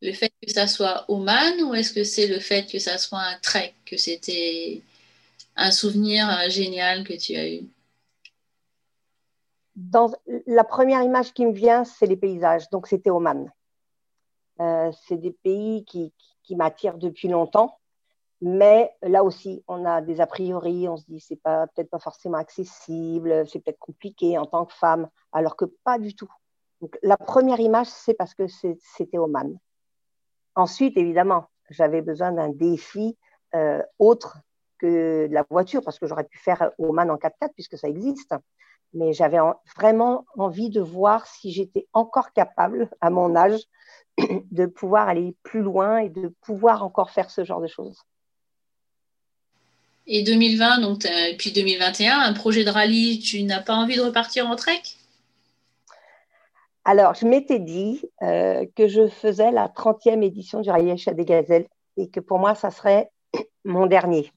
le 0.00 0.12
fait 0.12 0.32
que 0.42 0.50
ça 0.52 0.66
soit 0.66 1.04
Oman 1.08 1.62
ou 1.62 1.74
est-ce 1.74 1.92
que 1.92 2.04
c'est 2.04 2.26
le 2.26 2.38
fait 2.40 2.70
que 2.70 2.78
ça 2.78 2.98
soit 2.98 3.20
un 3.20 3.38
trek, 3.40 3.74
que 3.84 3.96
c'était 3.96 4.82
un 5.56 5.70
souvenir 5.70 6.28
génial 6.48 7.04
que 7.04 7.14
tu 7.14 7.34
as 7.36 7.48
eu? 7.48 7.62
Dans, 9.74 10.12
la 10.46 10.64
première 10.64 11.02
image 11.02 11.32
qui 11.32 11.46
me 11.46 11.52
vient, 11.52 11.84
c'est 11.84 12.06
les 12.06 12.16
paysages. 12.16 12.68
Donc, 12.70 12.88
c'était 12.88 13.10
Oman. 13.10 13.50
Euh, 14.60 14.90
c'est 15.06 15.18
des 15.18 15.30
pays 15.30 15.84
qui, 15.84 16.12
qui 16.42 16.56
m'attirent 16.56 16.98
depuis 16.98 17.28
longtemps. 17.28 17.78
Mais 18.40 18.90
là 19.02 19.24
aussi, 19.24 19.64
on 19.66 19.84
a 19.84 20.00
des 20.00 20.20
a 20.20 20.26
priori, 20.26 20.88
on 20.88 20.96
se 20.96 21.04
dit 21.06 21.20
c'est 21.20 21.40
pas 21.42 21.66
peut-être 21.66 21.90
pas 21.90 21.98
forcément 21.98 22.38
accessible, 22.38 23.44
c'est 23.48 23.58
peut-être 23.58 23.80
compliqué 23.80 24.38
en 24.38 24.46
tant 24.46 24.64
que 24.64 24.74
femme, 24.74 25.08
alors 25.32 25.56
que 25.56 25.64
pas 25.64 25.98
du 25.98 26.14
tout. 26.14 26.32
La 27.02 27.16
première 27.16 27.60
image, 27.60 27.88
c'est 27.88 28.14
parce 28.14 28.34
que 28.34 28.46
c'était 28.46 29.18
Oman. 29.18 29.58
Ensuite, 30.54 30.96
évidemment, 30.96 31.46
j'avais 31.70 32.02
besoin 32.02 32.32
d'un 32.32 32.48
défi 32.48 33.16
euh, 33.54 33.82
autre 33.98 34.38
que 34.78 35.26
la 35.30 35.44
voiture, 35.50 35.82
parce 35.82 35.98
que 35.98 36.06
j'aurais 36.06 36.24
pu 36.24 36.38
faire 36.38 36.70
Oman 36.78 37.10
en 37.10 37.16
4x4 37.16 37.52
puisque 37.54 37.76
ça 37.78 37.88
existe. 37.88 38.34
Mais 38.94 39.12
j'avais 39.12 39.38
en- 39.38 39.60
vraiment 39.76 40.24
envie 40.36 40.70
de 40.70 40.80
voir 40.80 41.26
si 41.26 41.52
j'étais 41.52 41.86
encore 41.92 42.32
capable, 42.32 42.88
à 43.00 43.10
mon 43.10 43.36
âge, 43.36 43.60
de 44.50 44.66
pouvoir 44.66 45.08
aller 45.08 45.36
plus 45.42 45.60
loin 45.60 45.98
et 45.98 46.08
de 46.08 46.28
pouvoir 46.40 46.82
encore 46.82 47.10
faire 47.10 47.30
ce 47.30 47.44
genre 47.44 47.60
de 47.60 47.66
choses. 47.66 48.00
Et 50.06 50.22
2020, 50.22 50.80
donc, 50.80 51.00
t'as- 51.00 51.28
et 51.28 51.36
puis 51.36 51.52
2021, 51.52 52.18
un 52.18 52.32
projet 52.32 52.64
de 52.64 52.70
rallye, 52.70 53.18
tu 53.18 53.42
n'as 53.42 53.60
pas 53.60 53.74
envie 53.74 53.96
de 53.96 54.00
repartir 54.02 54.48
en 54.48 54.56
trek? 54.56 54.80
Alors, 56.90 57.12
je 57.12 57.26
m'étais 57.26 57.58
dit 57.58 58.00
euh, 58.22 58.64
que 58.74 58.88
je 58.88 59.08
faisais 59.08 59.50
la 59.50 59.68
30e 59.68 60.22
édition 60.22 60.62
du 60.62 60.70
rallye 60.70 60.90
Aïcha 60.90 61.12
des 61.12 61.26
Gazelles 61.26 61.68
et 61.98 62.08
que 62.08 62.18
pour 62.18 62.38
moi, 62.38 62.54
ça 62.54 62.70
serait 62.70 63.10
mon 63.66 63.84
dernier 63.84 64.32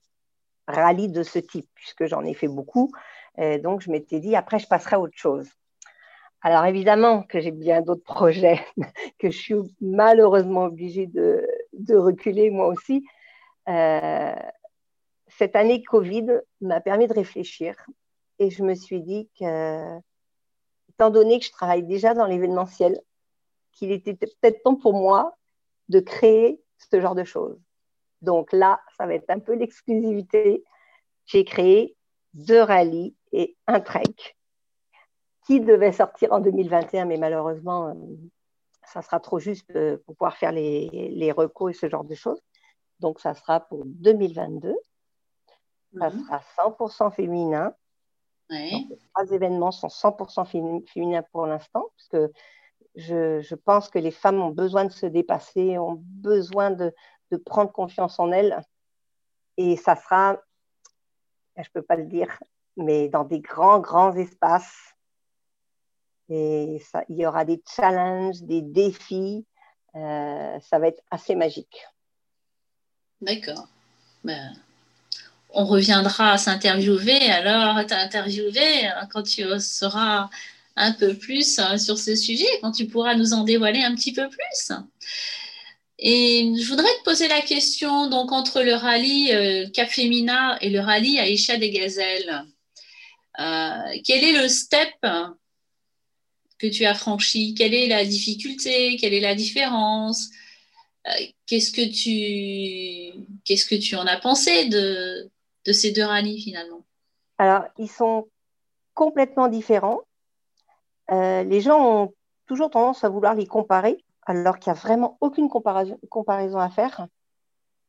rallye 0.68 1.08
de 1.08 1.22
ce 1.22 1.38
type, 1.38 1.66
puisque 1.74 2.04
j'en 2.04 2.22
ai 2.22 2.34
fait 2.34 2.48
beaucoup. 2.48 2.92
Donc, 3.38 3.80
je 3.80 3.90
m'étais 3.90 4.20
dit, 4.20 4.36
après, 4.36 4.58
je 4.58 4.68
passerai 4.68 4.96
à 4.96 5.00
autre 5.00 5.16
chose. 5.16 5.48
Alors, 6.42 6.66
évidemment 6.66 7.22
que 7.22 7.40
j'ai 7.40 7.52
bien 7.52 7.80
d'autres 7.80 8.04
projets 8.04 8.60
que 9.18 9.30
je 9.30 9.38
suis 9.38 9.54
malheureusement 9.80 10.64
obligée 10.64 11.06
de, 11.06 11.48
de 11.72 11.96
reculer 11.96 12.50
moi 12.50 12.66
aussi. 12.66 13.02
Euh, 13.70 14.34
cette 15.28 15.56
année 15.56 15.82
Covid 15.82 16.26
m'a 16.60 16.82
permis 16.82 17.06
de 17.06 17.14
réfléchir 17.14 17.74
et 18.38 18.50
je 18.50 18.62
me 18.62 18.74
suis 18.74 19.00
dit 19.00 19.30
que 19.40 19.98
étant 21.02 21.10
donné 21.10 21.40
que 21.40 21.46
je 21.46 21.50
travaille 21.50 21.82
déjà 21.82 22.14
dans 22.14 22.26
l'événementiel, 22.26 23.00
qu'il 23.72 23.90
était 23.90 24.14
peut-être 24.14 24.62
temps 24.62 24.76
pour 24.76 24.92
moi 24.92 25.36
de 25.88 25.98
créer 25.98 26.62
ce 26.78 27.00
genre 27.00 27.16
de 27.16 27.24
choses. 27.24 27.58
Donc 28.20 28.52
là, 28.52 28.80
ça 28.96 29.06
va 29.06 29.14
être 29.14 29.28
un 29.28 29.40
peu 29.40 29.54
l'exclusivité. 29.54 30.62
J'ai 31.24 31.44
créé 31.44 31.96
deux 32.34 32.60
rallyes 32.60 33.16
et 33.32 33.56
un 33.66 33.80
trek 33.80 34.14
qui 35.44 35.58
devait 35.60 35.90
sortir 35.90 36.32
en 36.32 36.38
2021, 36.38 37.06
mais 37.06 37.16
malheureusement, 37.16 37.88
euh, 37.88 37.94
ça 38.86 39.02
sera 39.02 39.18
trop 39.18 39.40
juste 39.40 39.68
euh, 39.74 39.96
pour 40.06 40.14
pouvoir 40.14 40.36
faire 40.36 40.52
les, 40.52 40.88
les 41.12 41.32
recos 41.32 41.74
et 41.74 41.78
ce 41.78 41.88
genre 41.88 42.04
de 42.04 42.14
choses. 42.14 42.40
Donc, 43.00 43.18
ça 43.18 43.34
sera 43.34 43.58
pour 43.58 43.82
2022. 43.86 44.72
Ça 45.98 46.10
Mhm. 46.10 46.24
sera 46.24 46.40
100% 46.56 47.10
féminin. 47.10 47.74
Ouais. 48.52 48.70
Donc, 48.70 48.90
les 48.90 48.98
trois 49.12 49.30
événements 49.32 49.72
sont 49.72 49.88
100% 49.88 50.44
fémi- 50.44 50.86
féminins 50.88 51.24
pour 51.32 51.46
l'instant, 51.46 51.86
parce 51.96 52.08
que 52.08 52.32
je, 52.94 53.40
je 53.40 53.54
pense 53.54 53.88
que 53.88 53.98
les 53.98 54.10
femmes 54.10 54.42
ont 54.42 54.50
besoin 54.50 54.84
de 54.84 54.92
se 54.92 55.06
dépasser, 55.06 55.78
ont 55.78 55.98
besoin 55.98 56.70
de, 56.70 56.94
de 57.30 57.36
prendre 57.38 57.72
confiance 57.72 58.18
en 58.18 58.30
elles. 58.30 58.60
Et 59.56 59.76
ça 59.76 59.96
sera, 59.96 60.38
je 61.56 61.62
ne 61.62 61.72
peux 61.72 61.82
pas 61.82 61.96
le 61.96 62.04
dire, 62.04 62.28
mais 62.76 63.08
dans 63.08 63.24
des 63.24 63.40
grands, 63.40 63.80
grands 63.80 64.14
espaces. 64.14 64.94
Et 66.28 66.78
ça, 66.90 67.04
il 67.08 67.16
y 67.16 67.26
aura 67.26 67.44
des 67.44 67.62
challenges, 67.66 68.42
des 68.42 68.62
défis. 68.62 69.46
Euh, 69.94 70.60
ça 70.60 70.78
va 70.78 70.88
être 70.88 71.02
assez 71.10 71.34
magique. 71.34 71.86
D'accord. 73.20 73.68
Ben, 74.24 74.52
on 75.54 75.64
reviendra 75.64 76.32
à 76.32 76.38
s'interviewer. 76.38 77.30
Alors, 77.30 77.84
t'interviewer 77.86 78.86
euh, 78.86 79.06
quand 79.10 79.22
tu 79.22 79.44
sauras 79.60 80.28
un 80.76 80.92
peu 80.92 81.14
plus 81.14 81.58
euh, 81.58 81.76
sur 81.78 81.98
ce 81.98 82.16
sujet, 82.16 82.46
quand 82.60 82.72
tu 82.72 82.86
pourras 82.86 83.14
nous 83.14 83.32
en 83.32 83.44
dévoiler 83.44 83.82
un 83.82 83.94
petit 83.94 84.12
peu 84.12 84.28
plus. 84.28 84.72
Et 85.98 86.52
je 86.58 86.66
voudrais 86.68 86.92
te 86.98 87.04
poser 87.04 87.28
la 87.28 87.40
question, 87.40 88.08
donc 88.08 88.32
entre 88.32 88.62
le 88.62 88.74
rallye 88.74 89.32
euh, 89.32 89.68
Cap 89.70 89.88
Femina 89.88 90.58
et 90.60 90.70
le 90.70 90.80
rallye 90.80 91.18
Aïcha 91.18 91.56
des 91.58 91.70
Gazelles, 91.70 92.44
euh, 93.40 93.98
quel 94.04 94.24
est 94.24 94.42
le 94.42 94.48
step 94.48 94.92
que 96.58 96.66
tu 96.66 96.84
as 96.84 96.94
franchi? 96.94 97.54
Quelle 97.54 97.74
est 97.74 97.88
la 97.88 98.04
difficulté? 98.04 98.96
Quelle 98.96 99.14
est 99.14 99.20
la 99.20 99.34
différence? 99.34 100.30
Qu'est-ce 101.46 101.72
que 101.72 101.82
tu 101.82 103.26
qu'est-ce 103.44 103.66
que 103.66 103.74
tu 103.74 103.96
en 103.96 104.06
as 104.06 104.18
pensé 104.18 104.66
de, 104.66 105.31
de 105.66 105.72
ces 105.72 105.92
deux 105.92 106.04
rallyes 106.04 106.40
finalement 106.40 106.84
Alors, 107.38 107.64
ils 107.78 107.90
sont 107.90 108.28
complètement 108.94 109.48
différents. 109.48 110.00
Euh, 111.10 111.42
les 111.42 111.60
gens 111.60 111.80
ont 111.80 112.14
toujours 112.46 112.70
tendance 112.70 113.04
à 113.04 113.08
vouloir 113.08 113.34
les 113.34 113.46
comparer, 113.46 114.04
alors 114.26 114.58
qu'il 114.58 114.72
n'y 114.72 114.78
a 114.78 114.80
vraiment 114.80 115.16
aucune 115.20 115.48
comparaison, 115.48 116.58
à 116.58 116.68
faire. 116.70 117.06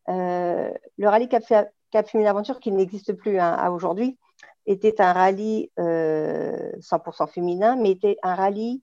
Euh, 0.09 0.71
le 0.97 1.07
rallye 1.07 1.29
Cap, 1.29 1.43
Cap 1.91 2.07
Féminin 2.07 2.29
Aventure, 2.29 2.59
qui 2.59 2.71
n'existe 2.71 3.13
plus 3.13 3.39
hein, 3.39 3.53
à 3.53 3.71
aujourd'hui, 3.71 4.17
était 4.65 5.01
un 5.01 5.13
rallye 5.13 5.71
euh, 5.79 6.71
100% 6.79 7.27
féminin, 7.27 7.75
mais 7.75 7.91
était 7.91 8.17
un 8.23 8.35
rallye 8.35 8.81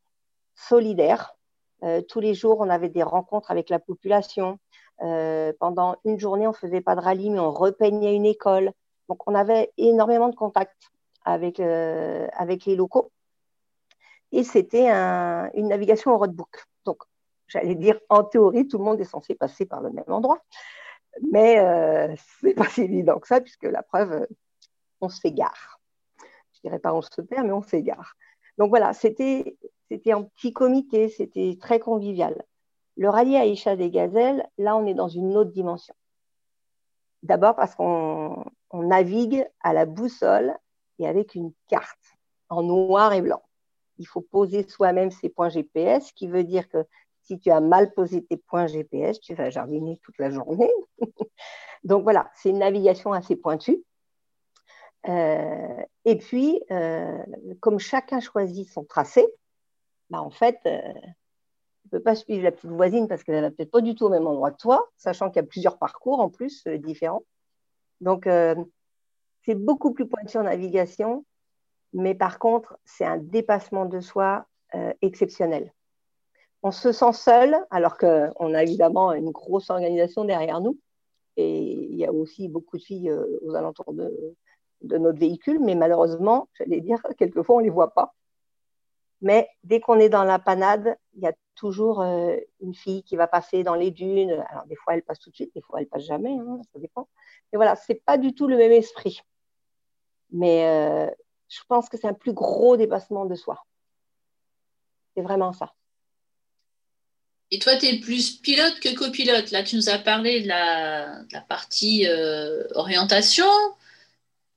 solidaire. 0.54 1.34
Euh, 1.82 2.02
tous 2.02 2.20
les 2.20 2.34
jours, 2.34 2.58
on 2.60 2.68
avait 2.68 2.88
des 2.88 3.02
rencontres 3.02 3.50
avec 3.50 3.70
la 3.70 3.78
population. 3.78 4.58
Euh, 5.02 5.52
pendant 5.58 5.96
une 6.04 6.18
journée, 6.18 6.46
on 6.46 6.50
ne 6.50 6.56
faisait 6.56 6.82
pas 6.82 6.94
de 6.94 7.00
rallye, 7.00 7.30
mais 7.30 7.40
on 7.40 7.52
repeignait 7.52 8.14
une 8.14 8.26
école. 8.26 8.72
Donc, 9.10 9.28
on 9.28 9.34
avait 9.34 9.72
énormément 9.76 10.28
de 10.28 10.36
contacts 10.36 10.92
avec, 11.24 11.58
euh, 11.58 12.28
les 12.64 12.76
locaux. 12.76 13.10
Et 14.30 14.44
c'était 14.44 14.88
un, 14.88 15.50
une 15.54 15.66
navigation 15.66 16.14
au 16.14 16.16
roadbook. 16.16 16.64
Donc, 16.84 17.02
j'allais 17.48 17.74
dire, 17.74 17.98
en 18.08 18.22
théorie, 18.22 18.68
tout 18.68 18.78
le 18.78 18.84
monde 18.84 19.00
est 19.00 19.04
censé 19.04 19.34
passer 19.34 19.66
par 19.66 19.80
le 19.80 19.90
même 19.90 20.04
endroit. 20.06 20.38
Mais 21.32 21.58
euh, 21.58 22.14
ce 22.40 22.46
n'est 22.46 22.54
pas 22.54 22.68
si 22.68 22.82
évident 22.82 23.18
que 23.18 23.26
ça, 23.26 23.40
puisque 23.40 23.64
la 23.64 23.82
preuve, 23.82 24.28
on 25.00 25.08
s'égare. 25.08 25.80
Je 26.54 26.60
dirais 26.68 26.78
pas 26.78 26.94
on 26.94 27.02
se 27.02 27.20
perd, 27.20 27.44
mais 27.48 27.52
on 27.52 27.62
s'égare. 27.62 28.14
Donc 28.58 28.68
voilà, 28.68 28.92
c'était 28.92 29.56
c'était 29.90 30.14
en 30.14 30.22
petit 30.22 30.52
comité, 30.52 31.08
c'était 31.08 31.58
très 31.60 31.80
convivial. 31.80 32.44
Le 32.96 33.08
rallye 33.08 33.36
Aïcha 33.36 33.74
des 33.74 33.90
Gazelles, 33.90 34.48
là, 34.56 34.76
on 34.76 34.86
est 34.86 34.94
dans 34.94 35.08
une 35.08 35.36
autre 35.36 35.50
dimension. 35.50 35.96
D'abord 37.24 37.56
parce 37.56 37.74
qu'on 37.74 38.44
on 38.70 38.84
navigue 38.84 39.46
à 39.62 39.72
la 39.72 39.86
boussole 39.86 40.56
et 40.98 41.06
avec 41.06 41.34
une 41.34 41.52
carte 41.68 42.16
en 42.48 42.62
noir 42.62 43.12
et 43.12 43.22
blanc. 43.22 43.42
Il 43.98 44.06
faut 44.06 44.20
poser 44.20 44.66
soi-même 44.68 45.10
ses 45.10 45.28
points 45.28 45.48
GPS, 45.48 46.08
ce 46.08 46.12
qui 46.12 46.26
veut 46.26 46.44
dire 46.44 46.68
que 46.68 46.84
si 47.22 47.38
tu 47.38 47.50
as 47.50 47.60
mal 47.60 47.92
posé 47.92 48.24
tes 48.24 48.36
points 48.36 48.66
GPS, 48.66 49.20
tu 49.20 49.34
vas 49.34 49.50
jardiner 49.50 50.00
toute 50.02 50.18
la 50.18 50.30
journée. 50.30 50.72
Donc 51.84 52.02
voilà, 52.02 52.30
c'est 52.34 52.50
une 52.50 52.58
navigation 52.58 53.12
assez 53.12 53.36
pointue. 53.36 53.82
Euh, 55.08 55.82
et 56.04 56.16
puis, 56.18 56.62
euh, 56.70 57.24
comme 57.60 57.78
chacun 57.78 58.20
choisit 58.20 58.68
son 58.68 58.84
tracé, 58.84 59.26
bah 60.10 60.20
en 60.20 60.30
fait, 60.30 60.58
euh, 60.66 60.80
tu 61.82 61.86
ne 61.86 61.90
peux 61.90 62.02
pas 62.02 62.14
suivre 62.14 62.42
la 62.42 62.52
petite 62.52 62.70
voisine 62.70 63.08
parce 63.08 63.22
qu'elle 63.22 63.40
va 63.40 63.50
peut-être 63.50 63.70
pas 63.70 63.80
du 63.80 63.94
tout 63.94 64.06
au 64.06 64.10
même 64.10 64.26
endroit 64.26 64.50
que 64.50 64.58
toi, 64.58 64.88
sachant 64.96 65.30
qu'il 65.30 65.36
y 65.36 65.44
a 65.44 65.48
plusieurs 65.48 65.78
parcours 65.78 66.20
en 66.20 66.28
plus 66.28 66.66
euh, 66.66 66.78
différents. 66.78 67.22
Donc, 68.00 68.26
euh, 68.26 68.54
c'est 69.44 69.54
beaucoup 69.54 69.92
plus 69.92 70.06
pointu 70.06 70.38
en 70.38 70.44
navigation, 70.44 71.24
mais 71.92 72.14
par 72.14 72.38
contre, 72.38 72.78
c'est 72.84 73.04
un 73.04 73.18
dépassement 73.18 73.86
de 73.86 74.00
soi 74.00 74.46
euh, 74.74 74.92
exceptionnel. 75.02 75.72
On 76.62 76.70
se 76.70 76.92
sent 76.92 77.12
seul, 77.12 77.56
alors 77.70 77.96
qu'on 77.96 78.54
a 78.54 78.62
évidemment 78.62 79.12
une 79.12 79.30
grosse 79.30 79.70
organisation 79.70 80.24
derrière 80.24 80.60
nous. 80.60 80.78
Et 81.36 81.58
il 81.58 81.96
y 81.96 82.04
a 82.04 82.12
aussi 82.12 82.48
beaucoup 82.48 82.76
de 82.76 82.82
filles 82.82 83.12
aux 83.42 83.54
alentours 83.54 83.94
de, 83.94 84.36
de 84.82 84.98
notre 84.98 85.18
véhicule, 85.18 85.58
mais 85.60 85.74
malheureusement, 85.74 86.48
j'allais 86.54 86.80
dire, 86.80 87.00
quelquefois, 87.18 87.56
on 87.56 87.58
ne 87.60 87.64
les 87.64 87.70
voit 87.70 87.94
pas. 87.94 88.14
Mais 89.22 89.48
dès 89.64 89.80
qu'on 89.80 89.98
est 89.98 90.08
dans 90.08 90.24
la 90.24 90.38
panade, 90.38 90.96
il 91.14 91.22
y 91.22 91.26
a 91.26 91.32
toujours 91.60 92.00
euh, 92.00 92.36
une 92.60 92.74
fille 92.74 93.02
qui 93.02 93.16
va 93.16 93.26
passer 93.26 93.62
dans 93.62 93.74
les 93.74 93.90
dunes. 93.90 94.32
Alors, 94.48 94.64
des 94.64 94.76
fois, 94.76 94.94
elle 94.94 95.02
passe 95.02 95.18
tout 95.18 95.28
de 95.28 95.34
suite, 95.34 95.54
des 95.54 95.60
fois, 95.60 95.78
elle 95.80 95.86
passe 95.86 96.04
jamais, 96.04 96.32
hein, 96.32 96.58
ça 96.72 96.78
dépend. 96.78 97.06
Mais 97.52 97.58
voilà, 97.58 97.76
ce 97.76 97.92
n'est 97.92 97.98
pas 97.98 98.16
du 98.16 98.34
tout 98.34 98.48
le 98.48 98.56
même 98.56 98.72
esprit. 98.72 99.20
Mais 100.30 100.66
euh, 100.66 101.10
je 101.48 101.60
pense 101.68 101.90
que 101.90 101.98
c'est 101.98 102.06
un 102.06 102.14
plus 102.14 102.32
gros 102.32 102.78
dépassement 102.78 103.26
de 103.26 103.34
soi. 103.34 103.66
C'est 105.14 105.22
vraiment 105.22 105.52
ça. 105.52 105.74
Et 107.50 107.58
toi, 107.58 107.76
tu 107.76 107.86
es 107.86 108.00
plus 108.00 108.38
pilote 108.38 108.80
que 108.80 108.94
copilote. 108.94 109.50
Là, 109.50 109.62
tu 109.62 109.76
nous 109.76 109.90
as 109.90 109.98
parlé 109.98 110.40
de 110.40 110.48
la, 110.48 111.26
partie 111.46 112.06
euh, 112.06 112.64
orientation 112.74 113.50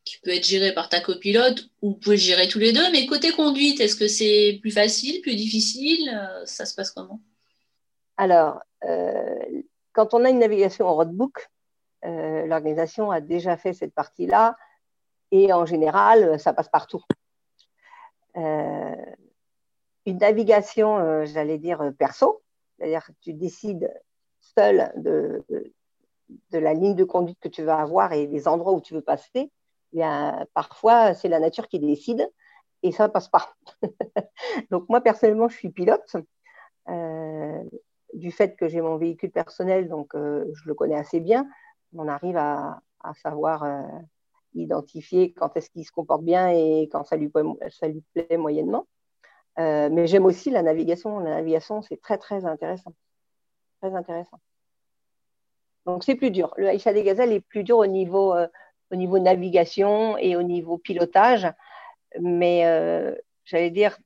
qui 0.05 0.19
peut 0.19 0.31
être 0.31 0.45
géré 0.45 0.73
par 0.73 0.89
ta 0.89 0.99
copilote 0.99 1.69
ou 1.81 1.91
vous 1.91 1.95
pouvez 1.95 2.17
gérer 2.17 2.47
tous 2.47 2.59
les 2.59 2.73
deux. 2.73 2.91
Mais 2.91 3.05
côté 3.05 3.31
conduite, 3.31 3.79
est-ce 3.79 3.95
que 3.95 4.07
c'est 4.07 4.59
plus 4.61 4.71
facile, 4.71 5.21
plus 5.21 5.35
difficile 5.35 6.09
euh, 6.13 6.45
Ça 6.45 6.65
se 6.65 6.75
passe 6.75 6.91
comment? 6.91 7.21
Alors, 8.17 8.61
euh, 8.83 9.61
quand 9.93 10.13
on 10.13 10.25
a 10.25 10.29
une 10.29 10.39
navigation 10.39 10.87
en 10.87 10.95
roadbook, 10.95 11.49
euh, 12.05 12.45
l'organisation 12.45 13.11
a 13.11 13.21
déjà 13.21 13.55
fait 13.55 13.73
cette 13.73 13.93
partie-là 13.93 14.57
et 15.31 15.53
en 15.53 15.65
général, 15.65 16.39
ça 16.39 16.53
passe 16.53 16.69
partout. 16.69 17.01
une 18.35 18.97
navigation, 20.05 21.25
j'allais 21.25 21.57
dire 21.57 21.91
perso, 21.97 22.43
c'est-à-dire 22.77 23.05
que 23.05 23.13
tu 23.21 23.33
décides 23.33 23.91
seul 24.41 24.91
de, 24.97 25.43
de 26.51 26.57
la 26.59 26.73
ligne 26.73 26.95
de 26.95 27.03
conduite 27.03 27.39
que 27.39 27.47
tu 27.47 27.63
vas 27.63 27.79
avoir 27.79 28.11
et 28.13 28.27
des 28.27 28.47
endroits 28.47 28.73
où 28.73 28.81
tu 28.81 28.93
veux 28.93 29.01
passer 29.01 29.49
parfois, 30.53 31.13
c'est 31.13 31.29
la 31.29 31.39
nature 31.39 31.67
qui 31.67 31.79
décide 31.79 32.29
et 32.83 32.91
ça 32.91 33.07
ne 33.07 33.11
passe 33.11 33.29
pas. 33.29 33.53
Donc 34.71 34.87
moi, 34.89 35.01
personnellement, 35.01 35.47
je 35.47 35.55
suis 35.55 35.69
pilote. 35.69 36.15
Euh, 36.89 37.63
du 38.13 38.31
fait 38.31 38.55
que 38.55 38.67
j'ai 38.67 38.81
mon 38.81 38.97
véhicule 38.97 39.31
personnel, 39.31 39.89
donc 39.89 40.13
euh, 40.13 40.45
je 40.53 40.67
le 40.67 40.75
connais 40.75 40.97
assez 40.97 41.19
bien, 41.19 41.47
on 41.95 42.07
arrive 42.07 42.37
à, 42.37 42.81
savoir 43.23 43.63
euh, 43.63 43.81
identifier 44.53 45.33
quand 45.33 45.57
est-ce 45.57 45.69
qu'il 45.69 45.85
se 45.85 45.91
comporte 45.91 46.23
bien 46.23 46.49
et 46.49 46.87
quand 46.91 47.03
ça 47.03 47.17
lui, 47.17 47.29
plaît 47.29 48.37
moyennement. 48.37 48.85
mais 49.57 50.07
j'aime 50.07 50.25
aussi 50.25 50.51
la 50.51 50.61
navigation. 50.61 51.19
La 51.19 51.31
navigation, 51.31 51.81
c'est 51.81 51.99
très, 51.99 52.17
très 52.17 52.45
intéressant. 52.45 52.93
Très 53.81 53.93
intéressant. 53.95 54.39
Donc, 55.85 56.03
c'est 56.03 56.15
plus 56.15 56.31
dur. 56.31 56.53
Le 56.57 56.67
Aïcha 56.67 56.93
des 56.93 57.03
Gazelles 57.03 57.33
est 57.33 57.41
plus 57.41 57.63
dur 57.63 57.79
au 57.79 57.87
niveau 57.87 58.33
au 58.93 58.95
niveau 58.95 59.19
navigation 59.19 60.17
et 60.17 60.35
au 60.35 60.43
niveau 60.43 60.77
pilotage. 60.77 61.51
Mais 62.19 62.65
euh, 62.65 63.15
j'allais 63.43 63.71
dire, 63.71 63.97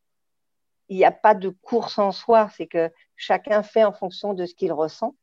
il 0.87 0.97
n'y 0.97 1.05
a 1.05 1.11
pas 1.11 1.35
de 1.35 1.49
course 1.49 1.99
en 1.99 2.13
soi, 2.13 2.49
c'est 2.55 2.67
que 2.67 2.89
chacun 3.17 3.61
fait 3.63 3.83
en 3.83 3.91
fonction 3.91 4.33
de 4.33 4.45
ce 4.45 4.55
qu'il 4.55 4.71
ressent. 4.71 5.13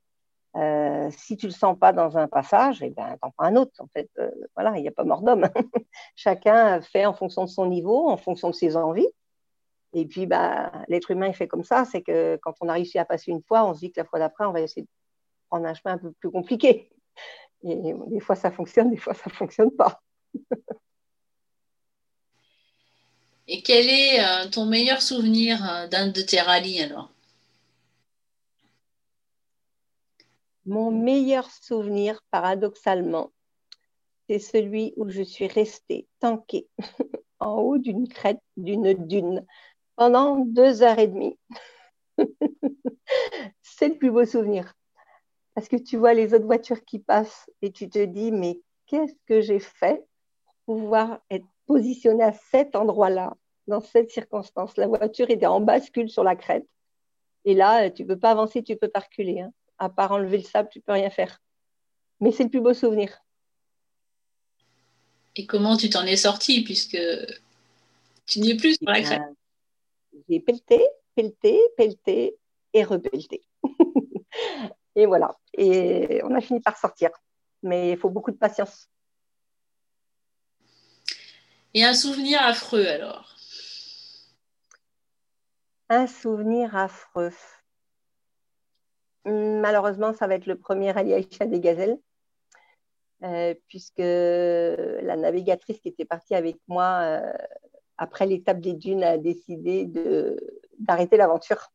Euh, 0.56 1.08
si 1.10 1.36
tu 1.36 1.46
le 1.46 1.52
sens 1.52 1.76
pas 1.76 1.92
dans 1.92 2.16
un 2.16 2.28
passage, 2.28 2.82
eh 2.82 2.90
ben, 2.90 3.16
t'en 3.20 3.30
prends 3.30 3.46
un 3.46 3.56
autre. 3.56 3.72
En 3.78 3.88
fait, 3.88 4.08
euh, 4.18 4.30
voilà, 4.54 4.76
il 4.76 4.82
n'y 4.82 4.88
a 4.88 4.92
pas 4.92 5.02
mort 5.02 5.22
d'homme. 5.22 5.48
chacun 6.14 6.80
fait 6.82 7.06
en 7.06 7.14
fonction 7.14 7.44
de 7.44 7.48
son 7.48 7.66
niveau, 7.66 8.08
en 8.08 8.18
fonction 8.18 8.50
de 8.50 8.54
ses 8.54 8.76
envies. 8.76 9.08
Et 9.94 10.06
puis, 10.06 10.26
bah, 10.26 10.70
l'être 10.88 11.10
humain, 11.10 11.28
il 11.28 11.34
fait 11.34 11.48
comme 11.48 11.64
ça. 11.64 11.84
C'est 11.86 12.02
que 12.02 12.36
quand 12.42 12.54
on 12.60 12.68
a 12.68 12.74
réussi 12.74 12.98
à 12.98 13.04
passer 13.04 13.32
une 13.32 13.42
fois, 13.42 13.64
on 13.64 13.74
se 13.74 13.80
dit 13.80 13.90
que 13.90 14.00
la 14.00 14.04
fois 14.04 14.18
d'après, 14.18 14.44
on 14.44 14.52
va 14.52 14.60
essayer 14.60 14.82
de 14.82 14.88
prendre 15.48 15.66
un 15.66 15.74
chemin 15.74 15.94
un 15.94 15.98
peu 15.98 16.12
plus 16.12 16.30
compliqué. 16.30 16.90
Et 17.66 17.94
des 18.08 18.20
fois, 18.20 18.36
ça 18.36 18.50
fonctionne, 18.50 18.90
des 18.90 18.96
fois, 18.96 19.14
ça 19.14 19.24
ne 19.26 19.34
fonctionne 19.34 19.70
pas. 19.70 20.02
Et 23.46 23.62
quel 23.62 23.88
est 23.88 24.20
euh, 24.20 24.48
ton 24.50 24.66
meilleur 24.66 25.00
souvenir 25.00 25.66
euh, 25.68 25.86
d'un 25.88 26.08
de 26.08 26.20
tes 26.20 26.40
rallyes 26.40 26.82
alors? 26.82 27.10
Mon 30.66 30.90
meilleur 30.90 31.50
souvenir, 31.50 32.22
paradoxalement, 32.30 33.32
c'est 34.28 34.38
celui 34.38 34.94
où 34.96 35.10
je 35.10 35.22
suis 35.22 35.46
restée 35.46 36.06
tankée 36.20 36.68
en 37.38 37.56
haut 37.56 37.78
d'une 37.78 38.08
crête 38.08 38.40
d'une 38.56 38.94
dune 39.06 39.44
pendant 39.96 40.36
deux 40.36 40.82
heures 40.82 40.98
et 40.98 41.08
demie. 41.08 41.38
c'est 43.62 43.88
le 43.88 43.98
plus 43.98 44.10
beau 44.10 44.24
souvenir 44.24 44.74
parce 45.54 45.68
que 45.68 45.76
tu 45.76 45.96
vois 45.96 46.14
les 46.14 46.34
autres 46.34 46.46
voitures 46.46 46.84
qui 46.84 46.98
passent 46.98 47.48
et 47.62 47.70
tu 47.70 47.88
te 47.88 48.04
dis, 48.04 48.32
mais 48.32 48.60
qu'est-ce 48.86 49.14
que 49.26 49.40
j'ai 49.40 49.60
fait 49.60 50.04
pour 50.66 50.78
pouvoir 50.78 51.20
être 51.30 51.46
positionné 51.66 52.24
à 52.24 52.32
cet 52.50 52.74
endroit-là, 52.74 53.36
dans 53.68 53.80
cette 53.80 54.10
circonstance? 54.10 54.76
La 54.76 54.88
voiture 54.88 55.30
était 55.30 55.46
en 55.46 55.60
bascule 55.60 56.10
sur 56.10 56.24
la 56.24 56.34
crête. 56.34 56.66
Et 57.44 57.54
là, 57.54 57.90
tu 57.90 58.02
ne 58.02 58.08
peux 58.08 58.18
pas 58.18 58.32
avancer, 58.32 58.62
tu 58.62 58.72
ne 58.72 58.78
peux 58.78 58.88
pas 58.88 59.00
reculer. 59.00 59.40
Hein. 59.40 59.52
À 59.78 59.88
part 59.88 60.12
enlever 60.12 60.38
le 60.38 60.44
sable, 60.44 60.68
tu 60.72 60.78
ne 60.78 60.82
peux 60.82 60.92
rien 60.92 61.10
faire. 61.10 61.40
Mais 62.20 62.32
c'est 62.32 62.44
le 62.44 62.50
plus 62.50 62.60
beau 62.60 62.74
souvenir. 62.74 63.18
Et 65.36 65.46
comment 65.46 65.76
tu 65.76 65.90
t'en 65.90 66.04
es 66.04 66.16
sorti 66.16 66.62
puisque 66.62 66.98
tu 68.26 68.40
n'y 68.40 68.52
es 68.52 68.56
plus 68.56 68.76
sur 68.76 68.88
la 68.88 69.02
crête? 69.02 69.22
J'ai 70.28 70.40
pelleté, 70.40 70.80
pelleté, 71.14 71.60
pelleté 71.76 72.36
et 72.72 72.84
repelleté. 72.84 73.42
Et 74.96 75.06
voilà. 75.06 75.36
Et 75.56 76.20
on 76.24 76.34
a 76.34 76.40
fini 76.40 76.60
par 76.60 76.76
sortir. 76.76 77.10
Mais 77.62 77.92
il 77.92 77.98
faut 77.98 78.10
beaucoup 78.10 78.30
de 78.30 78.36
patience. 78.36 78.88
Et 81.74 81.84
un 81.84 81.94
souvenir 81.94 82.40
affreux 82.42 82.86
alors? 82.86 83.34
Un 85.88 86.06
souvenir 86.06 86.76
affreux. 86.76 87.32
Malheureusement, 89.24 90.12
ça 90.12 90.26
va 90.26 90.34
être 90.34 90.46
le 90.46 90.58
premier 90.58 90.92
rallye 90.92 91.14
Aïcha 91.14 91.46
des 91.46 91.60
Gazelles, 91.60 91.98
euh, 93.22 93.54
puisque 93.68 93.98
la 93.98 95.16
navigatrice 95.16 95.80
qui 95.80 95.88
était 95.88 96.04
partie 96.04 96.34
avec 96.34 96.56
moi 96.68 97.00
euh, 97.02 97.32
après 97.96 98.26
l'étape 98.26 98.60
des 98.60 98.74
dunes 98.74 99.02
a 99.02 99.18
décidé 99.18 99.86
d'arrêter 100.78 101.16
l'aventure. 101.16 101.72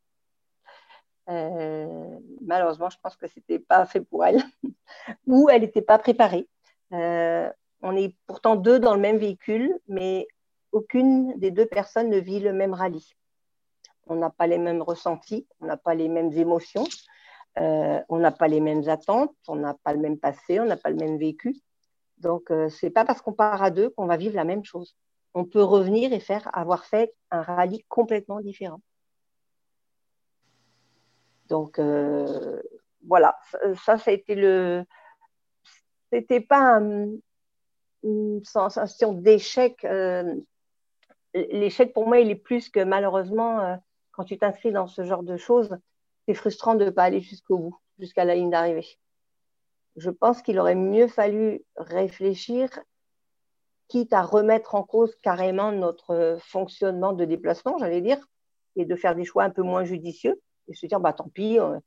Euh, 1.29 2.19
malheureusement, 2.41 2.89
je 2.89 2.97
pense 3.01 3.15
que 3.15 3.27
ce 3.27 3.33
n'était 3.37 3.59
pas 3.59 3.85
fait 3.85 4.01
pour 4.01 4.25
elle 4.25 4.41
ou 5.27 5.49
elle 5.49 5.61
n'était 5.61 5.81
pas 5.81 5.99
préparée. 5.99 6.47
Euh, 6.93 7.49
on 7.81 7.95
est 7.95 8.15
pourtant 8.25 8.55
deux 8.55 8.79
dans 8.79 8.95
le 8.95 9.01
même 9.01 9.17
véhicule, 9.17 9.77
mais 9.87 10.27
aucune 10.71 11.37
des 11.37 11.51
deux 11.51 11.65
personnes 11.65 12.09
ne 12.09 12.17
vit 12.17 12.39
le 12.39 12.53
même 12.53 12.73
rallye. 12.73 13.13
On 14.07 14.15
n'a 14.15 14.31
pas 14.31 14.47
les 14.47 14.57
mêmes 14.57 14.81
ressentis, 14.81 15.47
on 15.59 15.67
n'a 15.67 15.77
pas 15.77 15.93
les 15.93 16.09
mêmes 16.09 16.31
émotions, 16.33 16.85
euh, 17.59 18.01
on 18.09 18.17
n'a 18.17 18.31
pas 18.31 18.47
les 18.47 18.59
mêmes 18.59 18.89
attentes, 18.89 19.35
on 19.47 19.55
n'a 19.55 19.75
pas 19.75 19.93
le 19.93 19.99
même 19.99 20.17
passé, 20.17 20.59
on 20.59 20.65
n'a 20.65 20.77
pas 20.77 20.89
le 20.89 20.95
même 20.95 21.17
vécu. 21.17 21.55
Donc, 22.17 22.45
ce 22.49 22.85
n'est 22.85 22.91
pas 22.91 23.05
parce 23.05 23.21
qu'on 23.21 23.31
part 23.33 23.63
à 23.63 23.69
deux 23.69 23.91
qu'on 23.91 24.05
va 24.05 24.17
vivre 24.17 24.35
la 24.35 24.43
même 24.43 24.65
chose. 24.65 24.97
On 25.35 25.45
peut 25.45 25.63
revenir 25.63 26.11
et 26.11 26.19
faire 26.19 26.49
avoir 26.57 26.83
fait 26.85 27.13
un 27.31 27.41
rallye 27.41 27.85
complètement 27.87 28.41
différent. 28.41 28.81
Donc, 31.49 31.79
euh, 31.79 32.61
voilà, 33.05 33.37
ça, 33.83 33.97
ça 33.97 34.11
a 34.11 34.13
été 34.13 34.35
le. 34.35 34.85
C'était 36.11 36.41
pas 36.41 36.79
une 38.03 38.43
sensation 38.45 39.13
d'échec. 39.13 39.83
Euh, 39.83 40.35
l'échec, 41.33 41.93
pour 41.93 42.07
moi, 42.07 42.19
il 42.19 42.29
est 42.29 42.35
plus 42.35 42.69
que 42.69 42.83
malheureusement, 42.83 43.59
euh, 43.59 43.75
quand 44.11 44.23
tu 44.23 44.37
t'inscris 44.37 44.71
dans 44.71 44.87
ce 44.87 45.03
genre 45.03 45.23
de 45.23 45.37
choses, 45.37 45.77
c'est 46.25 46.33
frustrant 46.33 46.75
de 46.75 46.85
ne 46.85 46.89
pas 46.89 47.03
aller 47.03 47.21
jusqu'au 47.21 47.57
bout, 47.57 47.77
jusqu'à 47.97 48.25
la 48.25 48.35
ligne 48.35 48.49
d'arrivée. 48.49 48.87
Je 49.95 50.09
pense 50.09 50.41
qu'il 50.41 50.59
aurait 50.59 50.75
mieux 50.75 51.07
fallu 51.07 51.63
réfléchir, 51.75 52.69
quitte 53.87 54.13
à 54.13 54.21
remettre 54.21 54.75
en 54.75 54.83
cause 54.83 55.15
carrément 55.17 55.71
notre 55.71 56.37
fonctionnement 56.41 57.13
de 57.13 57.25
déplacement, 57.25 57.77
j'allais 57.79 58.01
dire, 58.01 58.19
et 58.75 58.85
de 58.85 58.95
faire 58.95 59.15
des 59.15 59.25
choix 59.25 59.43
un 59.43 59.49
peu 59.49 59.63
moins 59.63 59.83
judicieux 59.83 60.39
et 60.69 60.73
se 60.73 60.85
dire, 60.85 60.99
bah, 60.99 61.13
tant 61.13 61.27
pis, 61.29 61.59
euh, 61.59 61.79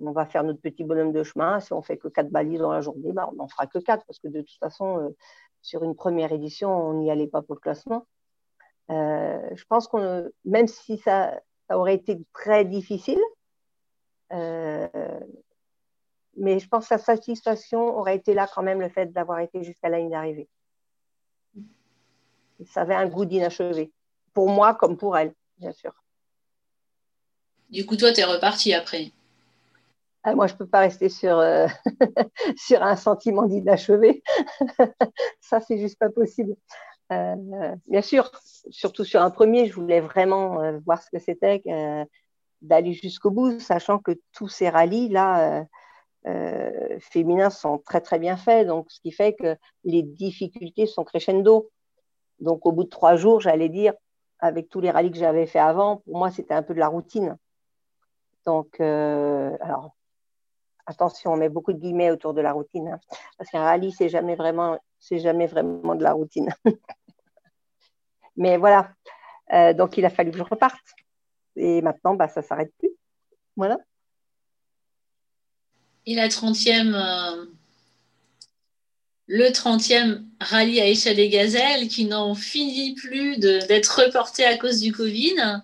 on 0.00 0.12
va 0.12 0.26
faire 0.26 0.44
notre 0.44 0.60
petit 0.60 0.84
bonhomme 0.84 1.12
de 1.12 1.22
chemin. 1.22 1.60
Si 1.60 1.72
on 1.72 1.82
fait 1.82 1.96
que 1.96 2.08
quatre 2.08 2.30
balises 2.30 2.60
dans 2.60 2.72
la 2.72 2.80
journée, 2.80 3.12
bah, 3.12 3.28
on 3.32 3.36
n'en 3.36 3.48
fera 3.48 3.66
que 3.66 3.78
quatre, 3.78 4.04
parce 4.06 4.18
que 4.18 4.28
de 4.28 4.40
toute 4.40 4.58
façon, 4.58 4.98
euh, 4.98 5.16
sur 5.62 5.84
une 5.84 5.94
première 5.94 6.32
édition, 6.32 6.70
on 6.70 6.94
n'y 6.94 7.10
allait 7.10 7.28
pas 7.28 7.42
pour 7.42 7.54
le 7.54 7.60
classement. 7.60 8.06
Euh, 8.90 9.40
je 9.54 9.64
pense 9.64 9.88
qu'on, 9.88 10.28
même 10.44 10.66
si 10.66 10.98
ça, 10.98 11.40
ça, 11.68 11.78
aurait 11.78 11.94
été 11.94 12.20
très 12.34 12.64
difficile, 12.64 13.20
mais 16.36 16.58
je 16.58 16.68
pense 16.68 16.88
que 16.88 16.88
sa 16.88 16.98
satisfaction 16.98 17.96
aurait 17.96 18.16
été 18.16 18.34
là 18.34 18.48
quand 18.52 18.64
même 18.64 18.80
le 18.80 18.88
fait 18.88 19.12
d'avoir 19.12 19.38
été 19.38 19.62
jusqu'à 19.62 19.88
la 19.88 19.98
ligne 19.98 20.10
d'arrivée. 20.10 20.48
Ça 22.66 22.80
avait 22.80 22.94
un 22.94 23.08
goût 23.08 23.24
d'inachevé, 23.24 23.92
pour 24.32 24.48
moi 24.48 24.74
comme 24.74 24.96
pour 24.96 25.16
elle, 25.16 25.34
bien 25.58 25.72
sûr. 25.72 26.03
Du 27.74 27.84
coup, 27.86 27.96
toi, 27.96 28.12
tu 28.12 28.20
es 28.20 28.24
reparti 28.24 28.72
après. 28.72 29.10
Ah, 30.22 30.36
moi, 30.36 30.46
je 30.46 30.52
ne 30.52 30.58
peux 30.58 30.66
pas 30.66 30.78
rester 30.78 31.08
sur, 31.08 31.36
euh, 31.40 31.66
sur 32.56 32.80
un 32.84 32.94
sentiment 32.94 33.46
d'inachevé. 33.46 34.22
ça, 35.40 35.60
c'est 35.60 35.78
juste 35.78 35.98
pas 35.98 36.08
possible. 36.08 36.54
Euh, 37.10 37.74
bien 37.88 38.00
sûr, 38.00 38.30
surtout 38.70 39.04
sur 39.04 39.22
un 39.22 39.30
premier, 39.30 39.66
je 39.66 39.74
voulais 39.74 40.00
vraiment 40.00 40.62
euh, 40.62 40.78
voir 40.86 41.02
ce 41.02 41.10
que 41.10 41.18
c'était 41.18 41.64
d'aller 42.62 42.92
jusqu'au 42.92 43.32
bout, 43.32 43.58
sachant 43.58 43.98
que 43.98 44.12
tous 44.32 44.48
ces 44.48 44.68
rallyes-là 44.68 45.66
féminins 47.00 47.50
sont 47.50 47.78
très, 47.78 48.00
très 48.00 48.20
bien 48.20 48.36
faits. 48.36 48.68
Donc, 48.68 48.86
ce 48.92 49.00
qui 49.00 49.10
fait 49.10 49.32
que 49.34 49.56
les 49.82 50.04
difficultés 50.04 50.86
sont 50.86 51.02
crescendo. 51.02 51.70
Donc, 52.38 52.64
au 52.66 52.70
bout 52.70 52.84
de 52.84 52.88
trois 52.88 53.16
jours, 53.16 53.40
j'allais 53.40 53.68
dire, 53.68 53.94
avec 54.38 54.68
tous 54.68 54.80
les 54.80 54.92
rallyes 54.92 55.10
que 55.10 55.18
j'avais 55.18 55.46
fait 55.46 55.58
avant, 55.58 55.96
pour 56.06 56.18
moi, 56.18 56.30
c'était 56.30 56.54
un 56.54 56.62
peu 56.62 56.72
de 56.72 56.78
la 56.78 56.88
routine. 56.88 57.36
Donc, 58.46 58.80
alors, 58.80 59.94
attention, 60.86 61.32
on 61.32 61.36
met 61.36 61.48
beaucoup 61.48 61.72
de 61.72 61.78
guillemets 61.78 62.10
autour 62.10 62.34
de 62.34 62.40
la 62.40 62.52
routine, 62.52 62.88
hein, 62.88 63.00
parce 63.38 63.50
qu'un 63.50 63.62
rallye, 63.62 63.92
c'est 63.92 64.08
jamais 64.08 64.34
vraiment, 64.34 64.78
c'est 64.98 65.18
jamais 65.18 65.46
vraiment 65.46 65.94
de 65.94 66.02
la 66.02 66.12
routine. 66.12 66.48
Mais 68.36 68.56
voilà, 68.56 68.90
euh, 69.52 69.72
donc 69.72 69.96
il 69.96 70.04
a 70.04 70.10
fallu 70.10 70.30
que 70.30 70.38
je 70.38 70.42
reparte. 70.42 70.94
Et 71.56 71.82
maintenant, 71.82 72.14
bah, 72.14 72.28
ça 72.28 72.40
ne 72.40 72.46
s'arrête 72.46 72.72
plus. 72.78 72.90
Voilà. 73.56 73.78
Et 76.06 76.14
la 76.14 76.28
30e, 76.28 76.94
euh, 76.94 77.46
le 79.26 79.48
30e 79.50 80.24
rallye 80.40 80.80
à 80.80 80.86
Échelle 80.86 81.16
des 81.16 81.28
Gazelles 81.28 81.88
qui 81.88 82.06
n'en 82.06 82.34
finit 82.34 82.94
plus 82.94 83.38
d'être 83.38 84.04
reporté 84.04 84.44
à 84.44 84.58
cause 84.58 84.80
du 84.80 84.92
Covid. 84.92 85.62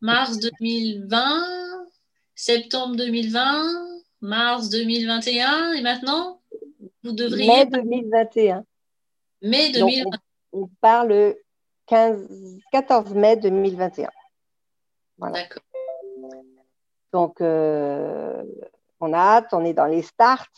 Mars 0.00 0.38
2020, 0.38 1.61
septembre 2.42 2.96
2020, 2.96 4.00
mars 4.20 4.68
2021 4.68 5.74
et 5.74 5.82
maintenant 5.82 6.40
vous 7.04 7.12
devriez. 7.12 7.46
Mai 7.46 7.66
2021. 7.66 8.64
Mai 9.42 9.70
2021. 9.70 10.18
on, 10.52 10.68
parle 10.80 11.36
15, 11.86 12.28
14 12.72 13.14
mai 13.14 13.36
2021. 13.36 14.08
D'accord. 15.18 15.62
Donc, 17.12 17.40
euh, 17.40 18.42
on 18.98 19.12
a 19.12 19.18
hâte, 19.18 19.52
on 19.52 19.64
est 19.64 19.74
dans 19.74 19.86
les 19.86 20.02
starts. 20.02 20.48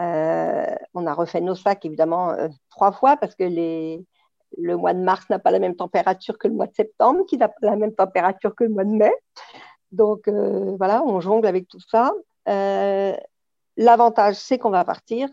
Euh, 0.00 0.66
on 0.92 1.06
a 1.06 1.14
refait 1.14 1.40
nos 1.40 1.54
sacs, 1.54 1.86
évidemment, 1.86 2.32
euh, 2.32 2.48
trois 2.68 2.92
fois 2.92 3.16
parce 3.16 3.34
que 3.34 3.44
les, 3.44 4.04
le 4.58 4.76
mois 4.76 4.92
de 4.92 5.00
mars 5.00 5.24
n'a 5.30 5.38
pas 5.38 5.52
la 5.52 5.58
même 5.58 5.74
température 5.74 6.36
que 6.36 6.48
le 6.48 6.54
mois 6.54 6.66
de 6.66 6.74
septembre, 6.74 7.24
qui 7.26 7.38
n'a 7.38 7.48
pas 7.48 7.56
la 7.62 7.76
même 7.76 7.94
température 7.94 8.54
que 8.54 8.64
le 8.64 8.70
mois 8.70 8.84
de 8.84 8.90
mai. 8.90 9.12
Donc, 9.92 10.28
voilà, 10.28 11.02
on 11.02 11.20
jongle 11.20 11.46
avec 11.46 11.68
tout 11.68 11.80
ça. 11.80 12.12
Euh, 12.48 13.14
l'avantage, 13.76 14.36
c'est 14.36 14.58
qu'on 14.58 14.70
va 14.70 14.84
partir. 14.84 15.28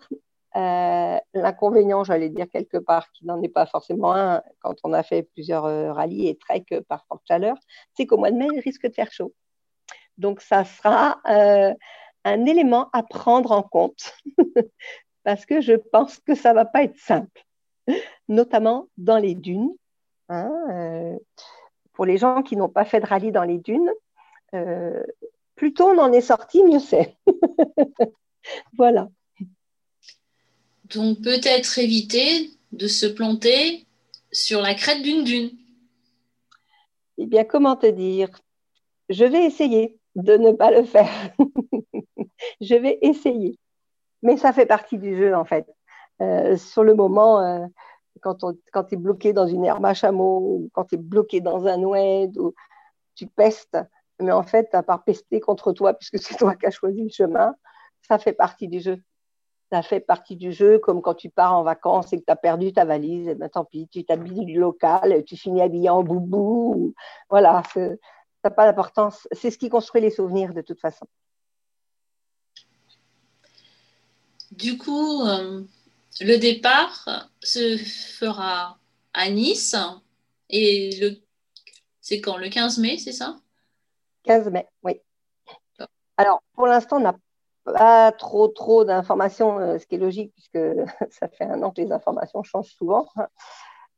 Euh, 0.55 1.17
l'inconvénient, 1.33 2.03
j'allais 2.03 2.29
dire 2.29 2.47
quelque 2.51 2.77
part, 2.77 3.11
qui 3.11 3.25
n'en 3.25 3.41
est 3.41 3.49
pas 3.49 3.65
forcément 3.65 4.13
un 4.13 4.41
quand 4.59 4.75
on 4.83 4.93
a 4.93 5.03
fait 5.03 5.23
plusieurs 5.23 5.65
euh, 5.65 5.91
rallyes 5.91 6.29
et 6.29 6.37
trek 6.37 6.65
par 6.87 7.05
forte 7.07 7.23
chaleur, 7.27 7.57
c'est 7.95 8.05
qu'au 8.05 8.17
mois 8.17 8.31
de 8.31 8.37
mai, 8.37 8.47
il 8.53 8.59
risque 8.59 8.87
de 8.87 8.93
faire 8.93 9.11
chaud. 9.11 9.33
Donc, 10.17 10.41
ça 10.41 10.63
sera 10.63 11.19
un 11.25 12.45
élément 12.45 12.89
à 12.93 13.03
prendre 13.03 13.51
en 13.51 13.63
compte 13.63 14.15
parce 15.23 15.45
que 15.45 15.61
je 15.61 15.73
pense 15.73 16.19
que 16.19 16.35
ça 16.35 16.51
ne 16.51 16.55
va 16.55 16.65
pas 16.65 16.83
être 16.83 16.97
simple, 16.97 17.45
notamment 18.29 18.87
dans 18.97 19.17
les 19.17 19.35
dunes. 19.35 19.71
Hein, 20.29 21.17
pour 21.93 22.05
les 22.05 22.17
gens 22.17 22.41
qui 22.41 22.55
n'ont 22.55 22.69
pas 22.69 22.85
fait 22.85 22.99
de 22.99 23.05
rallye 23.05 23.31
dans 23.31 23.43
les 23.43 23.59
dunes, 23.59 23.91
plus 25.55 25.73
tôt 25.73 25.89
on 25.89 25.97
en 25.99 26.11
est 26.13 26.21
sorti, 26.21 26.63
mieux 26.63 26.79
c'est. 26.79 27.15
voilà. 28.77 29.09
Donc 30.93 31.21
peut-être 31.21 31.79
éviter 31.79 32.51
de 32.71 32.87
se 32.87 33.05
planter 33.05 33.85
sur 34.31 34.61
la 34.61 34.75
crête 34.75 35.01
d'une 35.01 35.23
dune. 35.23 35.51
Eh 37.17 37.25
bien, 37.25 37.45
comment 37.45 37.75
te 37.75 37.87
dire? 37.87 38.29
Je 39.09 39.23
vais 39.23 39.45
essayer 39.45 39.97
de 40.15 40.37
ne 40.37 40.51
pas 40.51 40.71
le 40.71 40.83
faire. 40.83 41.09
je 42.61 42.75
vais 42.75 42.99
essayer. 43.01 43.57
Mais 44.21 44.37
ça 44.37 44.53
fait 44.53 44.65
partie 44.65 44.97
du 44.97 45.15
jeu, 45.15 45.35
en 45.35 45.45
fait. 45.45 45.65
Euh, 46.21 46.57
sur 46.57 46.83
le 46.83 46.93
moment, 46.93 47.39
euh, 47.39 47.65
quand, 48.21 48.37
quand 48.73 48.83
tu 48.83 48.95
es 48.95 48.97
bloqué 48.97 49.33
dans 49.33 49.47
une 49.47 49.65
herbe 49.65 49.85
à 49.85 49.93
chameau, 49.93 50.39
ou 50.39 50.69
quand 50.73 50.85
tu 50.85 50.95
es 50.95 50.97
bloqué 50.97 51.41
dans 51.41 51.65
un 51.67 51.81
oued, 51.81 52.37
ou 52.37 52.53
tu 53.15 53.27
pestes, 53.27 53.77
mais 54.21 54.31
en 54.31 54.43
fait, 54.43 54.73
à 54.73 54.83
part 54.83 55.03
pester 55.03 55.39
contre 55.39 55.73
toi, 55.73 55.93
puisque 55.93 56.19
c'est 56.19 56.35
toi 56.35 56.55
qui 56.55 56.65
as 56.65 56.71
choisi 56.71 57.03
le 57.03 57.09
chemin, 57.09 57.55
ça 58.07 58.17
fait 58.17 58.33
partie 58.33 58.67
du 58.67 58.79
jeu. 58.79 59.01
Ça 59.71 59.81
fait 59.81 59.99
partie 59.99 60.35
du 60.35 60.51
jeu, 60.51 60.79
comme 60.79 61.01
quand 61.01 61.15
tu 61.15 61.29
pars 61.29 61.53
en 61.53 61.63
vacances 61.63 62.13
et 62.13 62.19
que 62.19 62.25
tu 62.25 62.31
as 62.31 62.35
perdu 62.35 62.71
ta 62.71 62.85
valise, 62.85 63.27
et 63.27 63.31
eh 63.31 63.35
ben 63.35 63.49
tant 63.49 63.65
pis, 63.65 63.87
tu 63.87 64.05
t'habilles 64.05 64.45
du 64.45 64.59
local, 64.59 65.23
tu 65.25 65.35
finis 65.35 65.61
habillé 65.61 65.89
en 65.89 66.03
boubou. 66.03 66.93
Voilà, 67.29 67.63
ça 67.73 67.89
n'a 68.43 68.51
pas 68.51 68.65
d'importance. 68.65 69.27
C'est 69.31 69.49
ce 69.49 69.57
qui 69.57 69.69
construit 69.69 70.01
les 70.01 70.11
souvenirs 70.11 70.53
de 70.53 70.61
toute 70.61 70.79
façon. 70.79 71.07
Du 74.51 74.77
coup, 74.77 75.23
euh, 75.23 75.63
le 76.21 76.37
départ 76.37 77.29
se 77.41 77.77
fera 77.77 78.77
à 79.13 79.29
Nice 79.29 79.75
et 80.49 80.91
le 81.01 81.25
c'est 82.05 82.21
quand 82.21 82.37
le 82.37 82.49
15 82.49 82.77
mai, 82.77 82.99
c'est 82.99 83.11
ça? 83.11 83.39
15 84.25 84.49
mai, 84.49 84.67
oui. 84.83 85.01
Alors, 86.17 86.41
pour 86.53 86.67
l'instant, 86.67 86.97
on 86.97 87.01
n'a 87.01 87.15
pas 87.65 88.11
trop, 88.11 88.47
trop 88.47 88.85
d'informations, 88.85 89.59
euh, 89.59 89.77
ce 89.77 89.85
qui 89.85 89.95
est 89.95 89.99
logique, 89.99 90.33
puisque 90.33 90.59
ça 91.11 91.27
fait 91.27 91.45
un 91.45 91.61
an 91.63 91.71
que 91.71 91.81
les 91.81 91.91
informations 91.91 92.43
changent 92.43 92.73
souvent. 92.73 93.07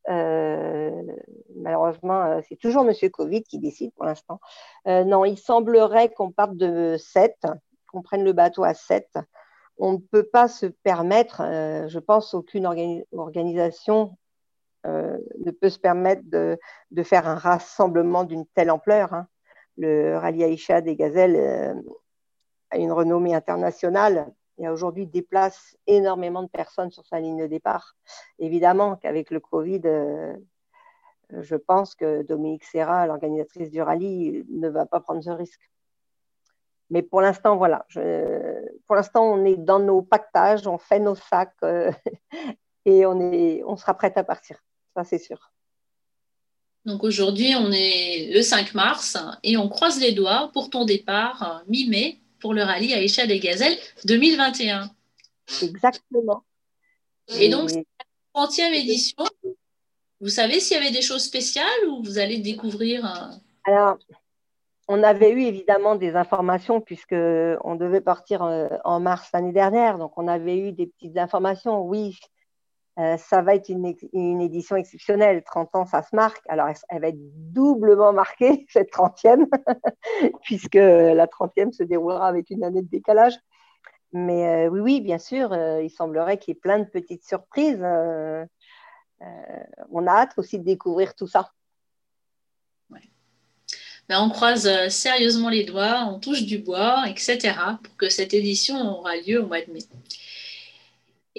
Euh, 0.10 1.04
malheureusement, 1.58 2.22
euh, 2.22 2.40
c'est 2.48 2.56
toujours 2.56 2.88
M. 2.88 2.94
Covid 3.12 3.44
qui 3.44 3.60
décide 3.60 3.94
pour 3.94 4.06
l'instant. 4.06 4.40
non, 4.86 5.26
il 5.26 5.38
semblerait 5.38 6.10
qu'on 6.10 6.32
parte 6.32 6.56
de 6.56 6.96
7, 6.98 7.36
qu'on 7.92 8.02
prenne 8.02 8.24
le 8.24 8.34
bateau 8.34 8.64
à 8.64 8.74
7. 8.74 9.06
On 9.80 9.94
ne 9.94 9.98
peut 9.98 10.24
pas 10.24 10.48
se 10.48 10.66
permettre, 10.66 11.42
je 11.88 12.00
pense, 12.00 12.34
aucune 12.34 12.66
organisation 13.12 14.18
ne 14.86 15.52
peut 15.52 15.70
se 15.70 15.78
permettre 15.78 16.24
de, 16.26 16.58
faire 17.04 17.28
un 17.28 17.36
rassemblement 17.36 18.24
d'une 18.24 18.46
telle 18.48 18.72
ampleur. 18.72 19.14
Hein 19.14 19.28
le 19.78 20.18
rallye 20.18 20.44
Aïcha 20.44 20.82
des 20.82 20.96
Gazelles 20.96 21.36
euh, 21.36 21.74
a 22.72 22.78
une 22.78 22.92
renommée 22.92 23.36
internationale 23.36 24.32
et 24.58 24.68
aujourd'hui 24.68 25.06
déplace 25.06 25.78
énormément 25.86 26.44
de 26.44 26.50
personnes 26.50 26.92
sur 26.92 27.06
sa 27.06 27.20
ligne 27.20 27.38
de 27.38 27.48
départ. 27.48 27.96
Évidemment 28.40 28.96
qu'avec 28.96 29.30
le 29.30 29.40
Covid, 29.40 29.82
euh, 29.86 30.36
je 31.30 31.56
pense 31.56 31.94
que 31.94 32.24
Dominique 32.24 32.64
Serra, 32.64 33.06
l'organisatrice 33.06 33.70
du 33.70 33.82
rallye, 33.82 34.46
ne 34.50 34.70
va 34.70 34.86
pas 34.86 35.00
prendre 35.00 35.24
ce 35.24 35.30
risque. 35.30 35.70
Mais 36.90 37.02
pour 37.02 37.22
l'instant, 37.22 37.58
voilà. 37.58 37.86
pour 38.88 38.96
l'instant, 38.96 39.26
on 39.26 39.44
est 39.44 39.58
dans 39.58 39.80
nos 39.80 40.02
pactages, 40.02 40.68
on 40.68 40.78
fait 40.78 41.00
nos 41.00 41.16
sacs 41.16 41.54
euh, 41.64 41.92
et 42.86 43.06
on, 43.06 43.20
est, 43.20 43.62
on 43.66 43.76
sera 43.76 43.94
prête 43.94 44.18
à 44.18 44.24
partir. 44.24 44.64
Ça, 44.96 45.04
c'est 45.04 45.20
sûr. 45.20 45.52
Donc 46.88 47.04
aujourd'hui, 47.04 47.54
on 47.54 47.70
est 47.74 48.32
le 48.34 48.42
5 48.42 48.74
mars 48.74 49.18
et 49.44 49.58
on 49.58 49.68
croise 49.68 50.00
les 50.00 50.14
doigts 50.14 50.50
pour 50.54 50.70
ton 50.70 50.86
départ 50.86 51.44
euh, 51.44 51.66
mi-mai 51.68 52.18
pour 52.40 52.54
le 52.54 52.64
rallye 52.64 52.94
à 52.94 53.02
Échelle 53.02 53.28
des 53.28 53.40
Gazelles 53.40 53.78
2021. 54.06 54.90
Exactement. 55.64 56.44
Et 57.40 57.50
donc, 57.50 57.72
c'est 57.72 57.86
la 58.34 58.42
30e 58.42 58.74
édition. 58.74 59.26
Vous 60.22 60.30
savez 60.30 60.62
s'il 60.62 60.78
y 60.78 60.80
avait 60.80 60.94
des 60.94 61.02
choses 61.02 61.26
spéciales 61.26 61.68
ou 61.90 62.02
vous 62.02 62.20
allez 62.20 62.38
découvrir 62.38 63.06
euh, 63.06 63.36
Alors, 63.66 63.98
on 64.88 65.04
avait 65.04 65.32
eu 65.32 65.42
évidemment 65.42 65.96
des 65.96 66.16
informations 66.16 66.80
puisque 66.80 67.12
on 67.12 67.76
devait 67.76 68.00
partir 68.00 68.44
euh, 68.44 68.70
en 68.86 69.02
mars 69.02 69.28
l'année 69.34 69.52
dernière. 69.52 69.98
Donc, 69.98 70.18
on 70.18 70.30
avait 70.30 70.58
eu 70.58 70.72
des 70.72 70.88
petites 70.88 71.18
informations. 71.18 71.82
Oui, 71.82 72.18
euh, 73.00 73.16
ça 73.18 73.44
va 73.44 73.54
être 73.54 73.70
une, 73.70 74.42
édition 74.42 74.76
exceptionnelle. 74.76 75.44
30 75.44 75.76
ans, 75.76 75.86
ça 75.86 76.02
se 76.02 76.16
marque. 76.16 76.42
Alors, 76.50 76.68
elle, 76.90 77.02
va 77.02 77.10
être 77.10 77.54
doublement 77.54 78.12
marquée, 78.12 78.66
cette 78.70 78.92
30e, 78.92 79.46
puisque 80.44 80.76
la 80.76 81.28
30e 81.28 81.72
se 81.72 81.84
déroulera 81.84 82.28
avec 82.28 82.50
une 82.50 82.64
année 82.64 82.82
de 82.82 82.90
décalage. 82.90 83.36
Mais 84.14 84.66
euh, 84.66 84.70
oui, 84.70 84.80
oui, 84.80 85.02
bien 85.02 85.20
sûr, 85.20 85.54
euh, 85.54 85.84
il 85.84 85.92
semblerait 85.92 86.40
qu'il 86.40 86.56
y 86.56 86.58
ait 86.58 86.60
plein 86.60 86.80
de 86.80 86.86
petites 86.86 87.24
surprises. 87.24 87.82
on 87.82 88.48
a 90.08 90.12
hâte 90.12 90.34
aussi 90.38 90.58
de 90.58 90.64
découvrir 90.64 91.14
tout 91.14 91.28
ça. 91.28 91.52
Ben, 94.10 94.22
on 94.22 94.30
croise 94.30 94.88
sérieusement 94.88 95.50
les 95.50 95.66
doigts, 95.66 96.06
on 96.06 96.18
touche 96.18 96.44
du 96.44 96.60
bois, 96.60 97.04
etc., 97.10 97.54
pour 97.84 97.98
que 97.98 98.08
cette 98.08 98.34
édition 98.34 99.00
aura 99.00 99.18
lieu 99.18 99.44
au 99.44 99.48
mois 99.48 99.60
de 99.60 99.70
mai. 99.70 99.82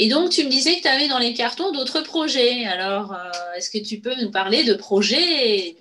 Et 0.00 0.08
donc, 0.08 0.30
tu 0.30 0.44
me 0.44 0.48
disais 0.48 0.76
que 0.76 0.82
tu 0.82 0.88
avais 0.88 1.08
dans 1.08 1.18
les 1.18 1.34
cartons 1.34 1.72
d'autres 1.72 2.02
projets. 2.02 2.64
Alors, 2.66 3.12
euh, 3.12 3.52
est-ce 3.56 3.68
que 3.68 3.84
tu 3.84 4.00
peux 4.00 4.14
nous 4.22 4.30
parler 4.30 4.62
de 4.62 4.74
projets 4.74 5.76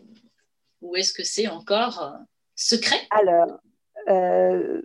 ou 0.82 0.95
est-ce 0.95 1.13
que 1.13 1.23
c'est 1.23 1.47
encore 1.47 2.01
euh, 2.01 2.17
secret? 2.56 2.99
Alors, 3.12 3.60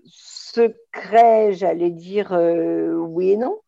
secret, 0.06 1.54
j'allais 1.54 1.90
dire 1.90 2.32
oui 2.32 3.30
et 3.30 3.36
non. 3.38 3.58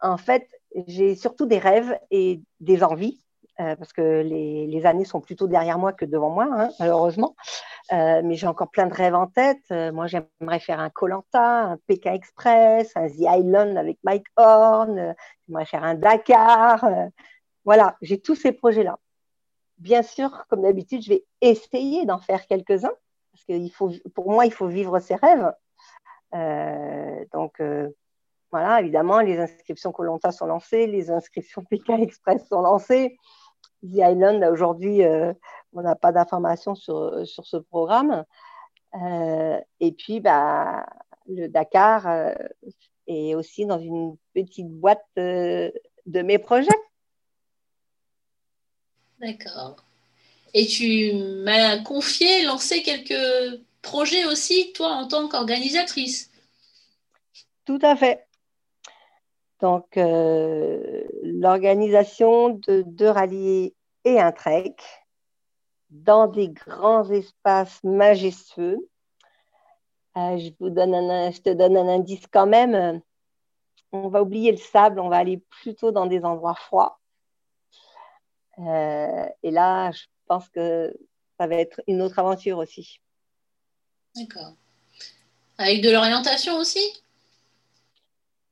En 0.00 0.16
fait, 0.16 0.48
j'ai 0.86 1.14
surtout 1.14 1.44
des 1.44 1.58
rêves 1.58 1.98
et 2.10 2.40
des 2.60 2.82
envies, 2.82 3.20
parce 3.56 3.92
que 3.92 4.22
les, 4.22 4.86
années 4.86 5.04
sont 5.04 5.20
plutôt 5.20 5.46
derrière 5.46 5.78
moi 5.78 5.92
que 5.92 6.04
devant 6.04 6.30
moi, 6.30 6.48
hein, 6.50 6.68
malheureusement. 6.78 7.34
mais 7.90 8.34
j'ai 8.34 8.46
encore 8.46 8.70
plein 8.70 8.86
de 8.86 8.94
rêves 8.94 9.14
en 9.14 9.26
tête. 9.26 9.70
moi, 9.92 10.06
j'aimerais 10.06 10.60
faire 10.60 10.80
un 10.80 10.90
Colanta, 10.90 11.62
un 11.64 11.76
Pékin 11.86 12.12
Express, 12.12 12.92
un 12.96 13.08
The 13.08 13.20
Island 13.38 13.76
avec 13.76 13.98
Mike 14.04 14.26
Horn. 14.36 15.14
j'aimerais 15.46 15.64
faire 15.66 15.84
un 15.84 15.94
Dakar. 15.94 16.86
voilà, 17.64 17.96
j'ai 18.02 18.20
tous 18.20 18.34
ces 18.36 18.52
projets-là. 18.52 18.98
Bien 19.78 20.02
sûr, 20.02 20.46
comme 20.48 20.62
d'habitude, 20.62 21.02
je 21.02 21.10
vais 21.10 21.24
essayer 21.40 22.06
d'en 22.06 22.18
faire 22.18 22.46
quelques-uns 22.46 22.92
parce 23.36 23.44
que 23.44 23.68
faut, 23.74 23.90
pour 24.14 24.30
moi, 24.30 24.46
il 24.46 24.52
faut 24.52 24.66
vivre 24.66 24.98
ses 24.98 25.14
rêves. 25.14 25.52
Euh, 26.34 27.24
donc, 27.32 27.60
euh, 27.60 27.90
voilà, 28.50 28.80
évidemment, 28.80 29.20
les 29.20 29.38
inscriptions 29.38 29.92
Colanta 29.92 30.32
sont 30.32 30.46
lancées, 30.46 30.86
les 30.86 31.10
inscriptions 31.10 31.62
Pékin 31.64 31.98
Express 31.98 32.46
sont 32.48 32.62
lancées. 32.62 33.18
The 33.86 33.98
Island, 33.98 34.44
aujourd'hui, 34.44 35.02
euh, 35.02 35.32
on 35.72 35.82
n'a 35.82 35.94
pas 35.94 36.12
d'informations 36.12 36.74
sur, 36.74 37.26
sur, 37.26 37.46
ce 37.46 37.56
programme. 37.56 38.24
et 39.80 39.92
puis, 39.92 40.20
bah, 40.20 40.86
le 41.28 41.48
Dakar 41.48 42.34
est 43.06 43.34
aussi 43.34 43.66
dans 43.66 43.78
une 43.78 44.16
petite 44.32 44.68
boîte 44.68 45.04
de 45.16 45.72
mes 46.06 46.38
projets. 46.38 46.68
D'accord. 49.20 49.76
Et 50.54 50.66
tu 50.66 51.12
m'as 51.44 51.78
confié, 51.82 52.44
lancé 52.44 52.82
quelques 52.82 53.60
projets 53.82 54.24
aussi, 54.24 54.72
toi, 54.72 54.88
en 54.92 55.06
tant 55.06 55.28
qu'organisatrice. 55.28 56.30
Tout 57.66 57.78
à 57.82 57.96
fait. 57.96 58.26
Donc, 59.60 59.96
euh, 59.96 61.02
l'organisation 61.22 62.50
de 62.50 62.82
deux 62.86 63.08
rallyes 63.08 63.74
et 64.06 64.20
un 64.20 64.30
trek 64.30 64.76
dans 65.90 66.28
des 66.28 66.48
grands 66.48 67.10
espaces 67.10 67.82
majestueux. 67.82 68.88
Euh, 70.16 70.38
je, 70.38 70.50
vous 70.60 70.70
donne 70.70 70.94
un, 70.94 71.30
je 71.32 71.40
te 71.40 71.50
donne 71.50 71.76
un 71.76 71.88
indice 71.88 72.26
quand 72.32 72.46
même. 72.46 73.02
On 73.90 74.08
va 74.08 74.22
oublier 74.22 74.52
le 74.52 74.58
sable, 74.58 75.00
on 75.00 75.08
va 75.08 75.16
aller 75.16 75.42
plutôt 75.50 75.90
dans 75.90 76.06
des 76.06 76.24
endroits 76.24 76.54
froids. 76.54 77.00
Euh, 78.58 79.26
et 79.42 79.50
là, 79.50 79.90
je 79.90 80.04
pense 80.26 80.48
que 80.50 80.96
ça 81.38 81.48
va 81.48 81.56
être 81.56 81.82
une 81.88 82.00
autre 82.00 82.20
aventure 82.20 82.58
aussi. 82.58 83.00
D'accord. 84.14 84.54
Avec 85.58 85.82
de 85.82 85.90
l'orientation 85.90 86.56
aussi? 86.58 87.02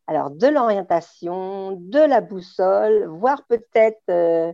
Alors, 0.09 0.31
de 0.31 0.49
l'orientation, 0.49 1.73
de 1.73 2.01
la 2.01 2.21
boussole, 2.21 3.07
voire 3.07 3.45
peut-être 3.47 4.03
euh, 4.11 4.53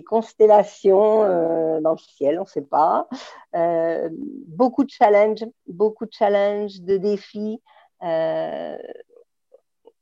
constellations 0.00 1.24
euh, 1.24 1.80
dans 1.82 1.92
le 1.92 1.98
ciel, 1.98 2.38
on 2.38 2.44
ne 2.44 2.46
sait 2.46 2.62
pas. 2.62 3.06
Euh, 3.54 4.08
beaucoup 4.12 4.84
de 4.84 4.90
challenges, 4.90 5.44
beaucoup 5.66 6.06
de 6.06 6.12
challenges, 6.12 6.80
de 6.80 6.96
défis, 6.96 7.60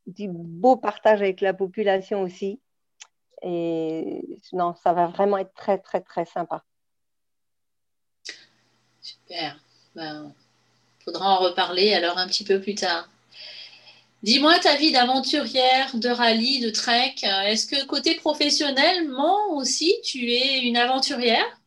du 0.07 0.29
beau 0.29 0.77
partage 0.77 1.21
avec 1.21 1.41
la 1.41 1.55
population 1.55 2.23
aussi. 2.23 2.61
Et 3.43 4.39
non, 4.53 4.75
ça 4.75 4.93
va 4.93 5.07
vraiment 5.07 5.39
être 5.39 5.55
très, 5.55 5.79
très, 5.79 6.01
très 6.01 6.25
sympa. 6.25 6.63
Super. 9.01 9.59
Ben, 9.95 10.33
faudra 11.05 11.31
en 11.31 11.39
reparler 11.39 11.95
alors 11.95 12.19
un 12.19 12.27
petit 12.27 12.45
peu 12.45 12.61
plus 12.61 12.75
tard. 12.75 13.09
Dis-moi 14.23 14.59
ta 14.59 14.77
vie 14.77 14.93
d'aventurière, 14.93 15.97
de 15.97 16.09
rallye, 16.09 16.61
de 16.61 16.71
trek. 16.71 17.15
Est-ce 17.23 17.67
que 17.67 17.87
côté 17.87 18.17
professionnellement 18.17 19.53
aussi, 19.53 19.95
tu 20.05 20.31
es 20.31 20.61
une 20.61 20.77
aventurière? 20.77 21.61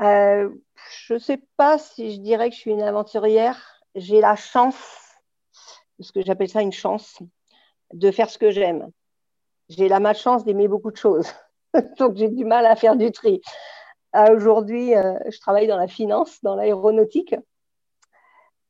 Euh, 0.00 0.48
Je 1.06 1.14
ne 1.14 1.18
sais 1.18 1.40
pas 1.56 1.78
si 1.78 2.14
je 2.14 2.20
dirais 2.20 2.50
que 2.50 2.54
je 2.54 2.60
suis 2.60 2.70
une 2.70 2.82
aventurière. 2.82 3.82
J'ai 3.94 4.20
la 4.20 4.36
chance, 4.36 4.76
parce 5.98 6.12
que 6.12 6.22
j'appelle 6.22 6.48
ça 6.48 6.62
une 6.62 6.72
chance, 6.72 7.18
de 7.92 8.10
faire 8.12 8.30
ce 8.30 8.38
que 8.38 8.50
j'aime 8.50 8.92
j'ai 9.68 9.88
la 9.88 10.00
malchance 10.00 10.44
d'aimer 10.44 10.68
beaucoup 10.68 10.90
de 10.90 10.96
choses. 10.96 11.28
Donc, 11.98 12.16
j'ai 12.16 12.28
du 12.28 12.44
mal 12.44 12.66
à 12.66 12.76
faire 12.76 12.96
du 12.96 13.10
tri. 13.12 13.40
Euh, 14.16 14.34
aujourd'hui, 14.34 14.94
euh, 14.94 15.14
je 15.30 15.38
travaille 15.38 15.66
dans 15.66 15.76
la 15.76 15.88
finance, 15.88 16.38
dans 16.42 16.54
l'aéronautique. 16.54 17.34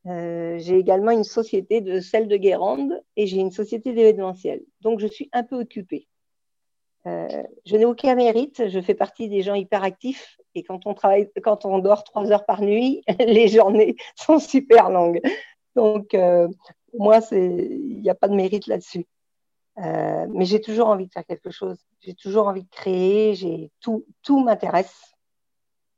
Euh, 0.06 0.58
j'ai 0.58 0.78
également 0.78 1.11
une 1.11 1.24
société 1.24 1.80
de 1.80 2.00
celle 2.00 2.28
de 2.28 2.37
Guérande 2.37 3.02
et 3.16 3.26
j'ai 3.26 3.38
une 3.38 3.50
société 3.50 3.92
d'événementiel. 3.92 4.62
Donc, 4.80 5.00
je 5.00 5.06
suis 5.06 5.28
un 5.32 5.42
peu 5.42 5.61
occupée. 5.61 6.08
je 7.04 7.76
n'ai 7.76 7.84
aucun 7.84 8.14
mérite. 8.14 8.68
Je 8.68 8.80
fais 8.80 8.94
partie 8.94 9.28
des 9.28 9.42
gens 9.42 9.54
hyperactifs 9.54 10.38
et 10.54 10.62
quand 10.62 10.87
on 10.87 10.94
travaille, 10.94 11.30
quand 11.42 11.64
on 11.64 11.78
dort 11.78 12.04
trois 12.04 12.30
heures 12.32 12.46
par 12.46 12.62
nuit, 12.62 13.02
les 13.18 13.48
journées 13.48 13.96
sont 14.16 14.38
super 14.38 14.90
longues. 14.90 15.20
Donc, 15.74 16.08
pour 16.11 17.02
moi, 17.02 17.20
il 17.32 18.00
n'y 18.02 18.11
a 18.11 18.14
pas 18.14 18.28
de 18.28 18.34
mérite 18.34 18.66
là-dessus. 18.66 19.06
Euh, 19.78 20.26
mais 20.30 20.44
j'ai 20.44 20.61
toujours 20.61 20.88
envie 20.88 21.06
de 21.06 21.12
faire 21.12 21.24
quelque 21.24 21.50
chose. 21.50 21.78
J'ai 22.00 22.14
toujours 22.14 22.48
envie 22.48 22.64
de 22.64 22.70
créer. 22.70 23.70
Tout 23.80 24.44
m'intéresse. 24.44 25.14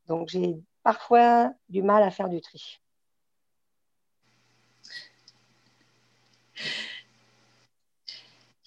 Donc 0.06 0.28
j'ai 0.28 0.56
parfois 0.82 1.52
du 1.68 1.82
mal 1.82 2.02
à 2.02 2.10
faire 2.10 2.28
du 2.28 2.40
tri. 2.40 2.80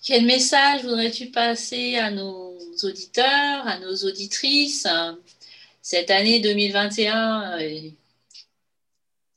Quel 0.06 0.26
message 0.26 0.84
voudrais-tu 0.84 1.28
passer 1.28 1.96
à 1.96 2.12
nos 2.12 2.58
auditeurs, 2.84 3.68
à 3.68 3.80
nos 3.80 3.96
auditrices? 3.96 4.88
Cette 5.82 6.12
année 6.12 6.40
2021 6.40 7.58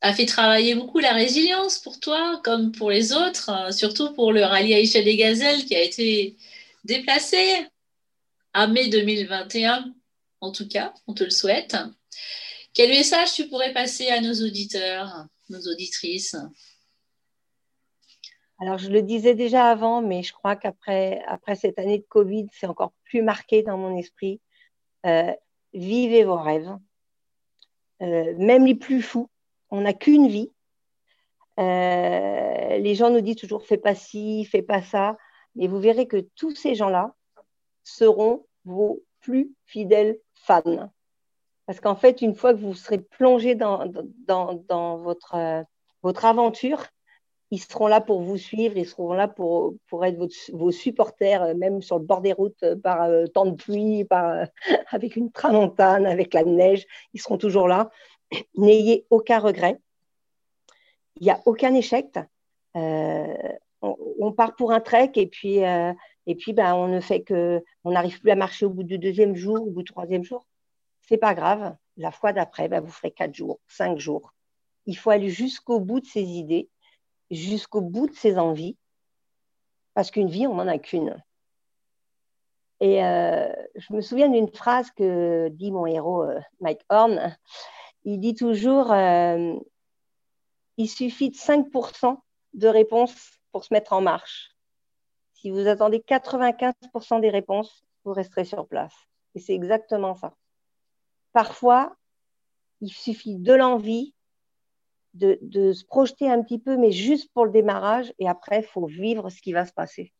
a 0.00 0.14
fait 0.14 0.26
travailler 0.26 0.74
beaucoup 0.74 0.98
la 0.98 1.12
résilience 1.12 1.78
pour 1.78 2.00
toi, 2.00 2.40
comme 2.44 2.72
pour 2.72 2.90
les 2.90 3.12
autres, 3.12 3.50
hein, 3.50 3.72
surtout 3.72 4.12
pour 4.12 4.32
le 4.32 4.44
rallye 4.44 4.74
Aïcha 4.74 5.02
des 5.02 5.16
Gazelles 5.16 5.64
qui 5.64 5.74
a 5.74 5.82
été 5.82 6.36
déplacé 6.84 7.66
à 8.52 8.66
mai 8.66 8.88
2021, 8.88 9.92
en 10.40 10.52
tout 10.52 10.66
cas, 10.66 10.94
on 11.06 11.14
te 11.14 11.24
le 11.24 11.30
souhaite. 11.30 11.76
Quel 12.72 12.90
message 12.90 13.34
tu 13.34 13.48
pourrais 13.48 13.72
passer 13.72 14.08
à 14.08 14.20
nos 14.20 14.34
auditeurs, 14.34 15.26
nos 15.48 15.60
auditrices? 15.60 16.36
Alors, 18.58 18.78
je 18.78 18.88
le 18.88 19.02
disais 19.02 19.34
déjà 19.34 19.70
avant, 19.70 20.00
mais 20.00 20.22
je 20.22 20.32
crois 20.32 20.56
qu'après 20.56 21.22
après 21.26 21.56
cette 21.56 21.78
année 21.78 21.98
de 21.98 22.06
Covid, 22.08 22.46
c'est 22.52 22.66
encore 22.66 22.92
plus 23.04 23.22
marqué 23.22 23.62
dans 23.62 23.76
mon 23.76 23.96
esprit. 23.96 24.40
Euh, 25.04 25.32
vivez 25.74 26.24
vos 26.24 26.36
rêves, 26.36 26.74
euh, 28.02 28.34
même 28.38 28.64
les 28.64 28.74
plus 28.74 29.02
fous 29.02 29.28
on 29.70 29.82
n'a 29.82 29.92
qu'une 29.92 30.28
vie. 30.28 30.52
Euh, 31.58 32.78
les 32.78 32.94
gens 32.94 33.10
nous 33.10 33.20
disent 33.20 33.36
toujours 33.36 33.64
fais 33.64 33.78
pas 33.78 33.94
ci, 33.94 34.44
fais 34.44 34.62
pas 34.62 34.82
ça, 34.82 35.16
mais 35.54 35.68
vous 35.68 35.80
verrez 35.80 36.06
que 36.06 36.28
tous 36.34 36.54
ces 36.54 36.74
gens-là 36.74 37.14
seront 37.82 38.46
vos 38.64 39.02
plus 39.20 39.52
fidèles 39.64 40.18
fans. 40.34 40.90
Parce 41.66 41.80
qu'en 41.80 41.96
fait, 41.96 42.22
une 42.22 42.34
fois 42.34 42.52
que 42.54 42.60
vous 42.60 42.74
serez 42.74 42.98
plongé 42.98 43.54
dans, 43.54 43.88
votre 44.98 46.24
aventure, 46.24 46.84
ils 47.50 47.60
seront 47.60 47.86
là 47.86 48.00
pour 48.00 48.20
vous 48.20 48.36
suivre, 48.36 48.76
ils 48.76 48.86
seront 48.86 49.12
là 49.12 49.28
pour, 49.28 49.74
pour 49.88 50.04
être 50.04 50.18
vos 50.52 50.70
supporters, 50.70 51.42
euh, 51.42 51.54
même 51.54 51.80
sur 51.80 51.98
le 51.98 52.04
bord 52.04 52.20
des 52.20 52.32
routes, 52.32 52.64
par 52.82 53.08
temps 53.34 53.46
de 53.46 53.54
pluie, 53.54 54.04
par, 54.10 54.46
avec 54.90 55.16
une 55.16 55.30
tramontane, 55.30 56.06
avec 56.06 56.34
la 56.34 56.44
neige, 56.44 56.86
ils 57.14 57.20
seront 57.20 57.38
toujours 57.38 57.68
là. 57.68 57.90
N'ayez 58.56 59.06
aucun 59.10 59.38
regret. 59.38 59.78
Il 61.20 61.24
n'y 61.24 61.30
a 61.30 61.40
aucun 61.46 61.74
échec. 61.74 62.18
Euh, 62.76 63.34
on, 63.82 64.32
part 64.32 64.54
pour 64.56 64.72
un 64.72 64.80
trek 64.80 65.12
et 65.14 65.26
puis, 65.26 65.64
euh, 65.64 65.92
et 66.26 66.34
puis 66.34 66.52
ben, 66.52 66.74
on 66.74 66.88
ne 66.88 67.00
fait 67.00 67.22
que, 67.22 67.62
on 67.84 67.92
n'arrive 67.92 68.20
plus 68.20 68.30
à 68.30 68.34
marcher 68.34 68.66
au 68.66 68.70
bout 68.70 68.82
du 68.82 68.98
deuxième 68.98 69.34
jour, 69.34 69.62
au 69.62 69.70
bout 69.70 69.82
du 69.82 69.92
troisième 69.92 70.24
jour. 70.24 70.46
C'est 71.02 71.16
pas 71.16 71.34
grave. 71.34 71.76
La 71.96 72.10
fois 72.10 72.32
d'après, 72.32 72.68
ben, 72.68 72.80
vous 72.80 72.90
ferez 72.90 73.12
quatre 73.12 73.34
jours, 73.34 73.60
cinq 73.68 73.98
jours. 73.98 74.34
Il 74.86 74.96
faut 74.96 75.10
aller 75.10 75.30
jusqu'au 75.30 75.80
bout 75.80 76.00
de 76.00 76.06
ses 76.06 76.22
idées, 76.22 76.68
jusqu'au 77.30 77.80
bout 77.80 78.06
de 78.06 78.14
ses 78.14 78.38
envies, 78.38 78.76
parce 79.94 80.10
qu'une 80.10 80.28
vie, 80.28 80.46
on 80.46 80.54
n'en 80.54 80.68
a 80.68 80.78
qu'une. 80.78 81.22
Et 82.80 83.02
euh, 83.04 83.50
je 83.74 83.92
me 83.94 84.00
souviens 84.00 84.28
d'une 84.28 84.52
phrase 84.52 84.90
que 84.90 85.48
dit 85.48 85.72
mon 85.72 85.86
héros 85.86 86.26
Mike 86.60 86.82
Horn 86.90 87.34
il 88.06 88.20
dit 88.20 88.34
toujours 88.34 88.92
euh, 88.92 89.54
il 90.76 90.88
suffit 90.88 91.30
de 91.30 91.36
5% 91.36 92.16
de 92.54 92.68
réponses 92.68 93.32
pour 93.50 93.64
se 93.64 93.74
mettre 93.74 93.92
en 93.92 94.00
marche. 94.00 94.52
Si 95.34 95.50
vous 95.50 95.66
attendez 95.66 95.98
95% 95.98 97.20
des 97.20 97.30
réponses, 97.30 97.84
vous 98.04 98.12
resterez 98.12 98.44
sur 98.44 98.66
place. 98.66 98.94
Et 99.34 99.40
c'est 99.40 99.54
exactement 99.54 100.14
ça. 100.14 100.34
Parfois, 101.32 101.96
il 102.80 102.90
suffit 102.90 103.36
de 103.36 103.52
l'envie 103.52 104.14
de, 105.16 105.72
se 105.72 105.84
projeter 105.84 106.30
un 106.30 106.42
petit 106.42 106.58
peu, 106.58 106.76
mais 106.76 106.92
juste 106.92 107.30
pour 107.32 107.44
le 107.44 107.50
démarrage, 107.50 108.12
et 108.18 108.28
après, 108.28 108.60
il 108.60 108.66
faut 108.66 108.86
vivre 108.86 109.30
ce 109.30 109.40
qui 109.40 109.52
va 109.52 109.66
se 109.66 109.72
passer. 109.72 110.12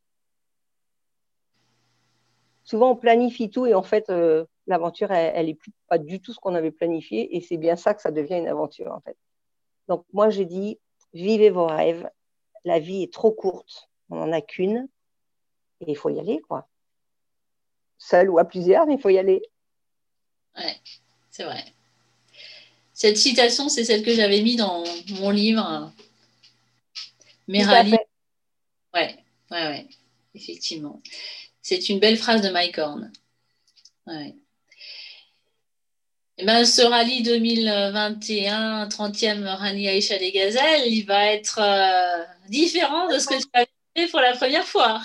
Souvent, 2.65 2.91
on 2.91 2.97
planifie 2.97 3.51
tout 3.51 3.67
et 3.67 3.75
en 3.75 3.83
fait, 3.83 4.11
euh, 4.11 4.45
l'aventure, 4.67 5.13
elle 5.13 5.47
n'est 5.47 5.59
pas 5.89 5.99
du 5.99 6.21
tout 6.21 6.33
ce 6.33 6.41
qu'on 6.41 6.55
avait 6.55 6.73
planifié, 6.73 7.37
et 7.37 7.41
c'est 7.41 7.57
bien 7.57 7.77
ça 7.77 7.95
que 7.95 8.03
ça 8.03 8.11
devient 8.11 8.39
une 8.39 8.49
aventure, 8.49 8.93
en 8.93 9.01
fait. 9.01 9.17
Donc, 9.89 10.05
moi, 10.13 10.31
j'ai 10.31 10.45
dit, 10.45 10.79
vivez 11.13 11.51
vos 11.51 11.67
rêves. 11.67 12.09
La 12.65 12.81
vie 12.81 13.05
est 13.05 13.13
trop 13.13 13.31
courte, 13.31 13.89
on 14.11 14.17
n'en 14.17 14.33
a 14.33 14.41
qu'une, 14.41 14.89
et 15.81 15.91
il 15.91 15.97
faut 15.97 16.11
y 16.11 16.19
aller, 16.19 16.41
quoi. 16.41 16.69
Seul 17.99 18.29
ou 18.29 18.39
à 18.39 18.45
plusieurs, 18.45 18.87
mais 18.87 18.95
il 18.95 19.01
faut 19.01 19.09
y 19.09 19.19
aller. 19.19 19.43
Ouais, 20.57 20.75
c'est 21.31 21.45
vrai. 21.45 21.76
Cette 22.97 23.19
citation, 23.19 23.69
c'est 23.69 23.85
celle 23.85 24.03
que 24.03 24.15
j'avais 24.15 24.41
mis 24.41 24.57
dans 24.57 24.83
mon 25.21 25.29
livre. 25.29 25.93
Merali. 27.47 27.93
Ouais, 28.95 29.15
ouais, 29.51 29.69
ouais, 29.69 29.89
effectivement. 30.35 31.03
C'est 31.61 31.91
une 31.91 32.01
belle 32.01 32.17
phrase 32.17 32.41
de 32.41 32.49
Mike 32.49 32.79
Horn. 32.79 33.13
Ouais. 34.07 34.35
Eh 36.39 36.47
ben, 36.47 36.65
ce 36.65 36.81
rallye 36.81 37.23
2021, 37.23 38.89
30e 38.89 39.45
rallye 39.45 39.89
Aïcha 39.89 40.17
des 40.17 40.33
Gazelles, 40.33 40.87
il 40.87 41.05
va 41.05 41.27
être 41.27 41.61
euh, 41.61 42.25
différent 42.49 43.09
de 43.13 43.19
ce 43.19 43.27
que 43.27 43.35
tu 43.35 43.49
as 43.53 43.67
fait 43.95 44.07
pour 44.11 44.21
la 44.21 44.35
première 44.35 44.65
fois. 44.65 45.03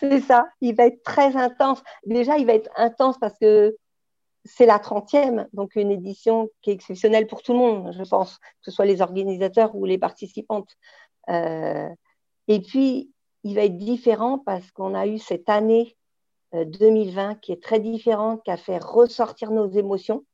C'est 0.00 0.20
ça, 0.22 0.46
il 0.62 0.74
va 0.74 0.86
être 0.86 1.02
très 1.02 1.36
intense. 1.36 1.80
Déjà, 2.06 2.38
il 2.38 2.46
va 2.46 2.54
être 2.54 2.70
intense 2.76 3.16
parce 3.20 3.38
que 3.38 3.76
c'est 4.48 4.66
la 4.66 4.78
30e, 4.78 5.46
donc 5.52 5.76
une 5.76 5.90
édition 5.90 6.48
qui 6.62 6.70
est 6.70 6.74
exceptionnelle 6.74 7.26
pour 7.26 7.42
tout 7.42 7.52
le 7.52 7.58
monde, 7.58 7.92
je 7.92 8.02
pense, 8.08 8.38
que 8.38 8.44
ce 8.62 8.70
soit 8.70 8.86
les 8.86 9.02
organisateurs 9.02 9.74
ou 9.74 9.84
les 9.84 9.98
participantes. 9.98 10.70
Euh, 11.28 11.88
et 12.48 12.60
puis, 12.60 13.12
il 13.44 13.54
va 13.54 13.64
être 13.64 13.76
différent 13.76 14.38
parce 14.38 14.70
qu'on 14.72 14.94
a 14.94 15.06
eu 15.06 15.18
cette 15.18 15.48
année 15.48 15.96
2020 16.52 17.30
euh, 17.30 17.34
qui 17.34 17.52
est 17.52 17.62
très 17.62 17.78
différente, 17.78 18.42
qui 18.44 18.50
a 18.50 18.56
fait 18.56 18.78
ressortir 18.78 19.50
nos 19.50 19.68
émotions. 19.68 20.24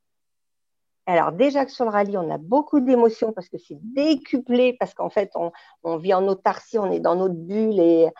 Alors 1.07 1.31
déjà 1.31 1.65
que 1.65 1.71
sur 1.71 1.85
le 1.85 1.91
rallye, 1.91 2.17
on 2.17 2.31
a 2.31 2.39
beaucoup 2.39 2.79
d'émotions 2.79 3.31
parce 3.31 3.47
que 3.47 3.57
c'est 3.59 3.77
décuplé, 3.81 4.75
parce 4.79 4.93
qu'en 4.95 5.09
fait, 5.09 5.31
on, 5.83 5.97
vit 5.97 6.15
en 6.15 6.27
autarcie, 6.27 6.79
on 6.79 6.91
est 6.91 6.99
dans 6.99 7.15
notre 7.15 7.35
bulle. 7.35 8.11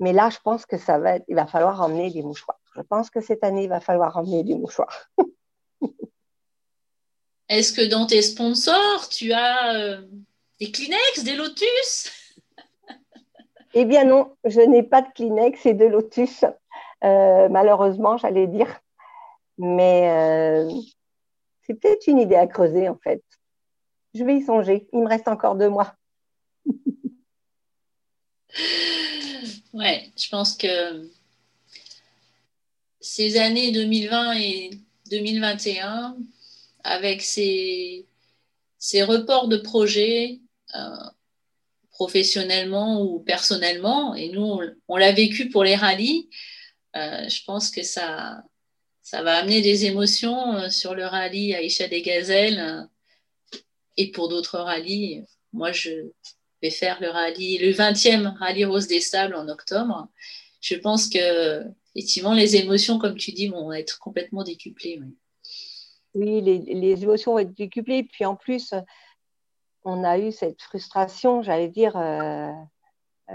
Mais 0.00 0.12
là, 0.12 0.28
je 0.30 0.38
pense 0.42 0.66
que 0.66 0.78
ça 0.78 0.98
va 0.98 1.18
il 1.28 1.36
va 1.36 1.46
falloir 1.46 1.80
emmener 1.80 2.10
des 2.10 2.22
mouchoirs. 2.22 2.58
Je 2.74 2.80
pense 2.80 3.10
que 3.10 3.20
cette 3.20 3.44
année, 3.44 3.64
il 3.64 3.68
va 3.68 3.80
falloir 3.80 4.16
emmener 4.16 4.44
du 4.44 4.54
mouchoir. 4.54 5.10
Est-ce 7.48 7.72
que 7.72 7.86
dans 7.86 8.06
tes 8.06 8.22
sponsors, 8.22 9.08
tu 9.10 9.32
as 9.32 9.74
euh, 9.74 10.00
des 10.58 10.70
Kleenex, 10.70 11.24
des 11.24 11.36
Lotus? 11.36 12.12
Eh 13.74 13.86
bien 13.86 14.04
non, 14.04 14.36
je 14.44 14.60
n'ai 14.60 14.82
pas 14.82 15.00
de 15.00 15.10
Kleenex 15.14 15.64
et 15.64 15.72
de 15.72 15.86
Lotus, 15.86 16.44
euh, 17.04 17.48
malheureusement, 17.48 18.18
j'allais 18.18 18.46
dire. 18.46 18.68
Mais 19.56 20.10
euh, 20.10 20.70
c'est 21.62 21.72
peut-être 21.72 22.06
une 22.06 22.18
idée 22.18 22.36
à 22.36 22.46
creuser 22.46 22.90
en 22.90 22.98
fait. 23.02 23.22
Je 24.14 24.24
vais 24.24 24.36
y 24.36 24.42
songer. 24.42 24.86
Il 24.92 25.00
me 25.00 25.08
reste 25.08 25.26
encore 25.26 25.54
deux 25.54 25.70
mois. 25.70 25.94
ouais, 29.72 30.10
je 30.18 30.28
pense 30.28 30.54
que 30.54 31.08
ces 33.02 33.36
années 33.36 33.72
2020 33.72 34.34
et 34.38 34.70
2021, 35.10 36.16
avec 36.84 37.20
ces, 37.20 38.06
ces 38.78 39.02
reports 39.02 39.48
de 39.48 39.58
projets, 39.58 40.40
euh, 40.74 40.96
professionnellement 41.90 43.02
ou 43.02 43.20
personnellement, 43.20 44.14
et 44.14 44.28
nous, 44.30 44.60
on, 44.88 44.96
l'a 44.96 45.12
vécu 45.12 45.50
pour 45.50 45.64
les 45.64 45.74
rallyes, 45.74 46.30
euh, 46.96 47.28
je 47.28 47.44
pense 47.44 47.70
que 47.70 47.82
ça, 47.82 48.42
ça 49.02 49.22
va 49.22 49.36
amener 49.36 49.60
des 49.62 49.84
émotions 49.84 50.56
euh, 50.56 50.70
sur 50.70 50.94
le 50.94 51.04
rallye 51.04 51.54
Aïcha 51.54 51.88
des 51.88 52.02
Gazelles 52.02 52.88
et 53.96 54.10
pour 54.12 54.28
d'autres 54.28 54.58
rallyes. 54.58 55.24
Moi, 55.52 55.72
je 55.72 55.90
vais 56.62 56.70
faire 56.70 57.00
le 57.00 57.08
rallye, 57.08 57.58
le 57.58 57.72
20e 57.72 58.36
rallye 58.38 58.64
Rose 58.64 58.86
des 58.86 59.00
Sables 59.00 59.34
en 59.34 59.48
octobre. 59.48 60.08
Je 60.60 60.76
pense 60.76 61.08
que 61.08 61.64
effectivement, 61.94 62.34
les 62.34 62.56
émotions, 62.56 62.98
comme 62.98 63.16
tu 63.16 63.32
dis, 63.32 63.48
vont 63.48 63.72
être 63.72 63.98
complètement 63.98 64.44
décuplées. 64.44 65.00
Oui, 66.14 66.40
les, 66.40 67.02
émotions 67.02 67.32
vont 67.32 67.38
être 67.38 67.54
décuplées. 67.54 68.04
Puis 68.04 68.24
en 68.24 68.36
plus, 68.36 68.74
on 69.84 70.04
a 70.04 70.18
eu 70.18 70.32
cette 70.32 70.60
frustration, 70.62 71.42
j'allais 71.42 71.68
dire, 71.68 71.96
euh, 71.96 72.50
euh, 73.30 73.34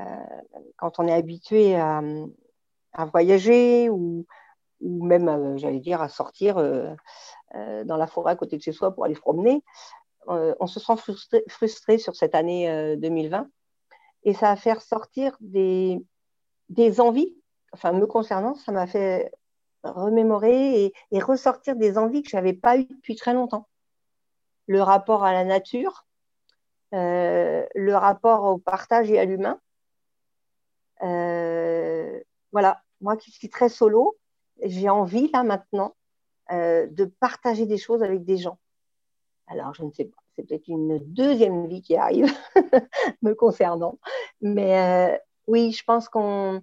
quand 0.77 0.99
on 0.99 1.07
est 1.07 1.13
habitué 1.13 1.75
à, 1.75 2.01
voyager 3.11 3.89
ou, 3.89 4.25
même, 4.81 5.27
euh, 5.27 5.57
j'allais 5.57 5.79
dire, 5.79 6.01
à 6.01 6.09
sortir 6.09 6.55
dans 7.53 7.97
la 7.97 8.07
forêt 8.07 8.33
à 8.33 8.35
côté 8.35 8.57
de 8.57 8.61
chez 8.61 8.71
soi 8.71 8.93
pour 8.93 9.05
aller 9.05 9.15
se 9.15 9.21
promener. 9.21 9.63
on 10.27 10.67
se 10.67 10.79
sent 10.79 10.97
frustré, 10.97 11.43
frustré, 11.47 11.97
sur 11.97 12.15
cette 12.15 12.35
année 12.35 12.95
2020 12.97 13.47
et 14.23 14.33
ça 14.33 14.47
va 14.47 14.55
faire 14.57 14.81
sortir 14.81 15.37
des, 15.39 15.97
des 16.69 16.99
envies 16.99 17.37
enfin 17.73 17.91
me 17.93 18.06
concernant, 18.06 18.56
ça 18.56 18.71
m'a 18.71 18.88
fait 18.88 19.32
remémorer 19.84 20.93
et, 21.12 21.19
ressortir 21.19 21.75
des 21.75 21.97
envies 21.97 22.23
que 22.23 22.30
je 22.30 22.36
n'avais 22.36 22.53
pas 22.53 22.77
eues 22.77 22.86
depuis 22.86 23.15
très 23.15 23.34
longtemps. 23.34 23.67
Le 24.67 24.82
rapport 24.82 25.23
à 25.23 25.34
la 25.34 25.45
nature, 25.45 26.06
euh, 26.93 27.65
le 27.73 27.95
rapport 27.95 28.43
au 28.43 28.58
partage 28.58 29.10
et 29.12 29.19
à 29.19 29.25
l'humain. 29.25 29.60
Euh, 31.03 32.19
voilà, 32.51 32.82
moi 33.01 33.17
qui 33.17 33.32
suis 33.32 33.49
très 33.49 33.69
solo, 33.69 34.17
j'ai 34.63 34.89
envie 34.89 35.30
là 35.32 35.43
maintenant 35.43 35.95
euh, 36.51 36.88
de 36.88 37.06
partager 37.06 37.65
des 37.65 37.77
choses 37.77 38.03
avec 38.03 38.23
des 38.23 38.38
gens. 38.38 38.58
Alors, 39.47 39.73
je 39.73 39.84
ne 39.84 39.91
sais 39.91 40.06
pas, 40.06 40.17
c'est 40.36 40.45
peut-être 40.45 40.67
une 40.67 40.99
deuxième 40.99 41.67
vie 41.67 41.82
qui 41.82 41.95
arrive 41.95 42.30
me 43.21 43.34
concernant. 43.34 43.97
Mais 44.41 45.21
oui, 45.45 45.71
je 45.71 45.84
pense 45.86 46.10
qu'on 46.10 46.62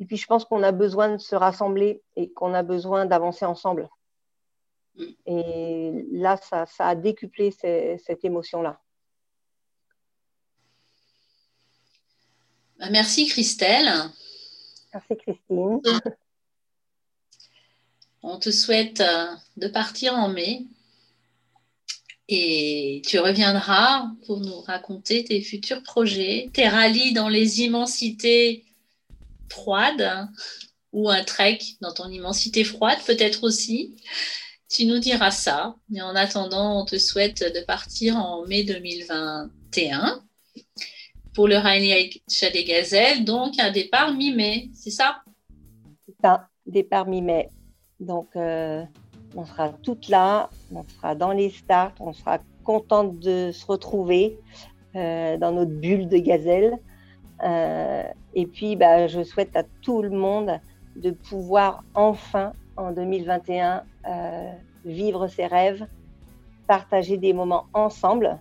et 0.00 0.06
puis, 0.06 0.16
je 0.16 0.26
pense 0.26 0.46
qu'on 0.46 0.62
a 0.62 0.72
besoin 0.72 1.16
de 1.16 1.18
se 1.18 1.36
rassembler 1.36 2.02
et 2.16 2.32
qu'on 2.32 2.54
a 2.54 2.62
besoin 2.62 3.04
d'avancer 3.04 3.44
ensemble. 3.44 3.90
Et 5.26 5.92
là, 6.10 6.38
ça, 6.38 6.66
a 6.78 6.94
décuplé 6.94 7.50
cette 7.50 8.24
émotion-là. 8.24 8.80
Bah, 12.78 12.88
merci 12.90 13.26
Christelle. 13.26 13.92
Merci 14.94 15.16
Christine. 15.18 15.80
On 18.22 18.38
te 18.38 18.50
souhaite 18.50 19.00
euh, 19.00 19.26
de 19.56 19.68
partir 19.68 20.14
en 20.14 20.28
mai 20.28 20.66
et 22.28 23.00
tu 23.06 23.18
reviendras 23.18 24.10
pour 24.26 24.40
nous 24.40 24.60
raconter 24.60 25.24
tes 25.24 25.40
futurs 25.40 25.82
projets, 25.82 26.50
tes 26.52 26.68
rallyes 26.68 27.14
dans 27.14 27.28
les 27.28 27.62
immensités 27.62 28.64
froide 29.50 30.28
ou 30.92 31.08
un 31.08 31.22
trek 31.24 31.58
dans 31.80 31.92
ton 31.92 32.08
immensité 32.08 32.64
froide 32.64 32.98
peut-être 33.06 33.44
aussi. 33.44 33.96
Tu 34.68 34.86
nous 34.86 34.98
diras 34.98 35.30
ça. 35.30 35.74
Mais 35.88 36.00
en 36.00 36.14
attendant, 36.14 36.80
on 36.80 36.84
te 36.84 36.98
souhaite 36.98 37.42
de 37.42 37.64
partir 37.64 38.16
en 38.16 38.46
mai 38.46 38.62
2021 38.62 40.22
pour 41.34 41.48
le 41.48 41.56
Rallye 41.56 42.22
des 42.52 42.64
Gazelles, 42.64 43.24
donc 43.24 43.58
un 43.58 43.70
départ 43.70 44.12
mi-mai, 44.12 44.68
c'est 44.74 44.90
ça? 44.90 45.22
C'est 46.06 46.14
ça, 46.20 46.48
départ 46.66 47.06
mi-mai. 47.06 47.48
Donc, 48.00 48.28
euh, 48.36 48.82
on 49.36 49.44
sera 49.44 49.70
toutes 49.82 50.08
là, 50.08 50.50
on 50.74 50.84
sera 50.96 51.14
dans 51.14 51.32
les 51.32 51.50
starts, 51.50 51.94
on 52.00 52.12
sera 52.12 52.40
contente 52.64 53.20
de 53.20 53.50
se 53.52 53.64
retrouver 53.64 54.38
euh, 54.96 55.36
dans 55.36 55.52
notre 55.52 55.70
bulle 55.70 56.08
de 56.08 56.18
gazelle. 56.18 56.78
Euh, 57.42 58.04
et 58.34 58.46
puis, 58.46 58.76
bah, 58.76 59.06
je 59.06 59.22
souhaite 59.22 59.56
à 59.56 59.62
tout 59.82 60.02
le 60.02 60.10
monde 60.10 60.60
de 60.96 61.10
pouvoir 61.10 61.82
enfin, 61.94 62.52
en 62.76 62.92
2021, 62.92 63.82
euh, 64.08 64.52
vivre 64.84 65.26
ses 65.28 65.46
rêves, 65.46 65.86
partager 66.66 67.16
des 67.16 67.32
moments 67.32 67.66
ensemble. 67.74 68.38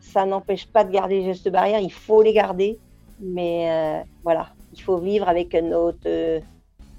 Ça 0.00 0.24
n'empêche 0.24 0.66
pas 0.66 0.84
de 0.84 0.90
garder 0.90 1.20
les 1.20 1.24
gestes 1.24 1.48
barrières, 1.48 1.80
il 1.80 1.92
faut 1.92 2.22
les 2.22 2.32
garder. 2.32 2.78
Mais 3.20 3.70
euh, 3.70 4.02
voilà, 4.24 4.48
il 4.72 4.80
faut 4.80 4.98
vivre 4.98 5.28
avec 5.28 5.54
notre 5.54 5.98
euh, 6.06 6.40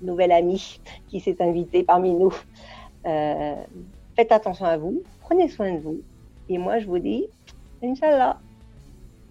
nouvel 0.01 0.32
ami 0.32 0.80
qui 1.07 1.19
s'est 1.19 1.41
invité 1.41 1.84
parmi 1.84 2.13
nous. 2.13 2.34
faites 3.03 4.32
attention 4.32 4.65
à 4.65 4.78
vous, 4.78 5.03
prenez 5.21 5.49
soin 5.49 5.74
de 5.74 5.80
vous. 5.80 6.01
Et 6.49 6.57
moi, 6.57 6.80
je 6.80 6.88
vous 6.88 6.99
dis, 6.99 7.26
Inch'Allah. 7.82 8.39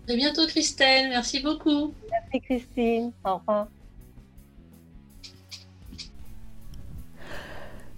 À 0.09 0.15
bientôt, 0.15 0.47
Christelle. 0.47 1.09
Merci 1.11 1.41
beaucoup. 1.41 1.95
Merci, 2.11 2.41
Christine. 2.41 3.13
Au 3.25 3.37
revoir. 3.37 3.69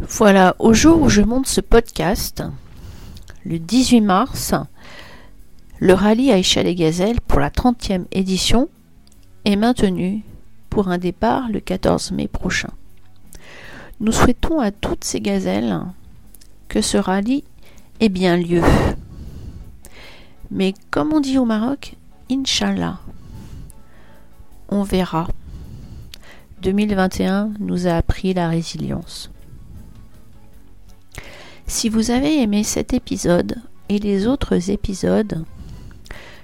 Voilà, 0.00 0.55
au 0.59 0.74
jour 0.74 1.00
où 1.00 1.09
je 1.09 1.22
monte 1.22 1.46
ce 1.46 1.61
podcast, 1.61 2.42
le 3.44 3.59
18 3.59 4.00
mars, 4.00 4.55
le 5.80 5.94
rallye 5.94 6.30
Aïcha 6.30 6.62
les 6.62 6.74
Gazelles 6.74 7.20
pour 7.20 7.40
la 7.40 7.50
30e 7.50 8.05
édition 8.11 8.68
est 9.44 9.57
maintenu 9.57 10.22
pour 10.68 10.88
un 10.88 10.98
départ 10.98 11.48
le 11.48 11.61
14 11.61 12.12
mai 12.12 12.28
prochain. 12.28 12.70
Nous 14.00 14.12
souhaitons 14.12 14.61
à 14.61 14.72
toutes 14.72 15.05
ces 15.05 15.20
gazelles 15.20 15.80
que 16.68 16.80
ce 16.80 16.96
rallye 16.96 17.44
ait 18.00 18.09
bien 18.09 18.36
lieu. 18.36 18.62
Mais 20.51 20.74
comme 20.90 21.12
on 21.12 21.20
dit 21.20 21.38
au 21.38 21.45
Maroc, 21.45 21.97
Inch'Allah, 22.30 23.01
on 24.68 24.82
verra. 24.82 25.28
2021 26.62 27.53
nous 27.61 27.86
a 27.86 27.92
appris 27.92 28.32
la 28.32 28.49
résilience. 28.49 29.30
Si 31.66 31.88
vous 31.88 32.11
avez 32.11 32.40
aimé 32.40 32.62
cet 32.64 32.95
épisode 32.95 33.57
et 33.88 33.99
les 33.99 34.26
autres 34.26 34.70
épisodes, 34.70 35.45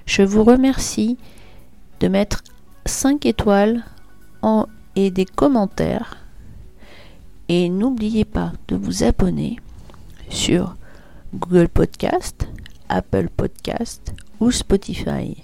je 0.05 0.21
vous 0.21 0.43
remercie 0.43 1.17
de 1.99 2.07
mettre 2.07 2.43
5 2.85 3.25
étoiles 3.25 3.83
et 4.95 5.11
des 5.11 5.25
commentaires. 5.25 6.17
Et 7.49 7.69
n'oubliez 7.69 8.25
pas 8.25 8.53
de 8.67 8.75
vous 8.75 9.03
abonner 9.03 9.59
sur 10.29 10.75
Google 11.33 11.69
Podcast, 11.69 12.47
Apple 12.91 13.29
Podcast 13.29 14.13
ou 14.41 14.51
Spotify. 14.51 15.43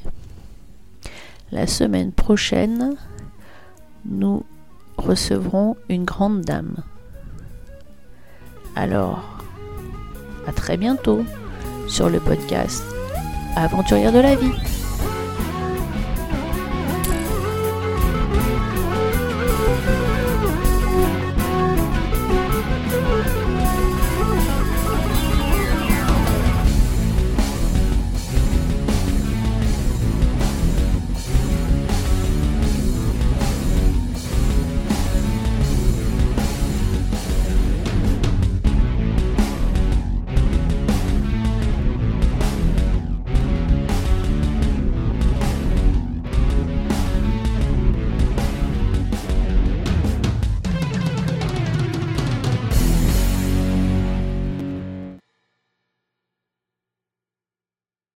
La 1.51 1.65
semaine 1.65 2.11
prochaine, 2.11 2.97
nous 4.05 4.43
recevrons 4.97 5.77
une 5.87 6.03
grande 6.03 6.41
dame. 6.41 6.83
Alors, 8.75 9.39
à 10.45 10.51
très 10.51 10.75
bientôt 10.75 11.23
sur 11.87 12.09
le 12.09 12.19
podcast 12.19 12.83
Aventurière 13.55 14.11
de 14.11 14.19
la 14.19 14.35
vie. 14.35 14.76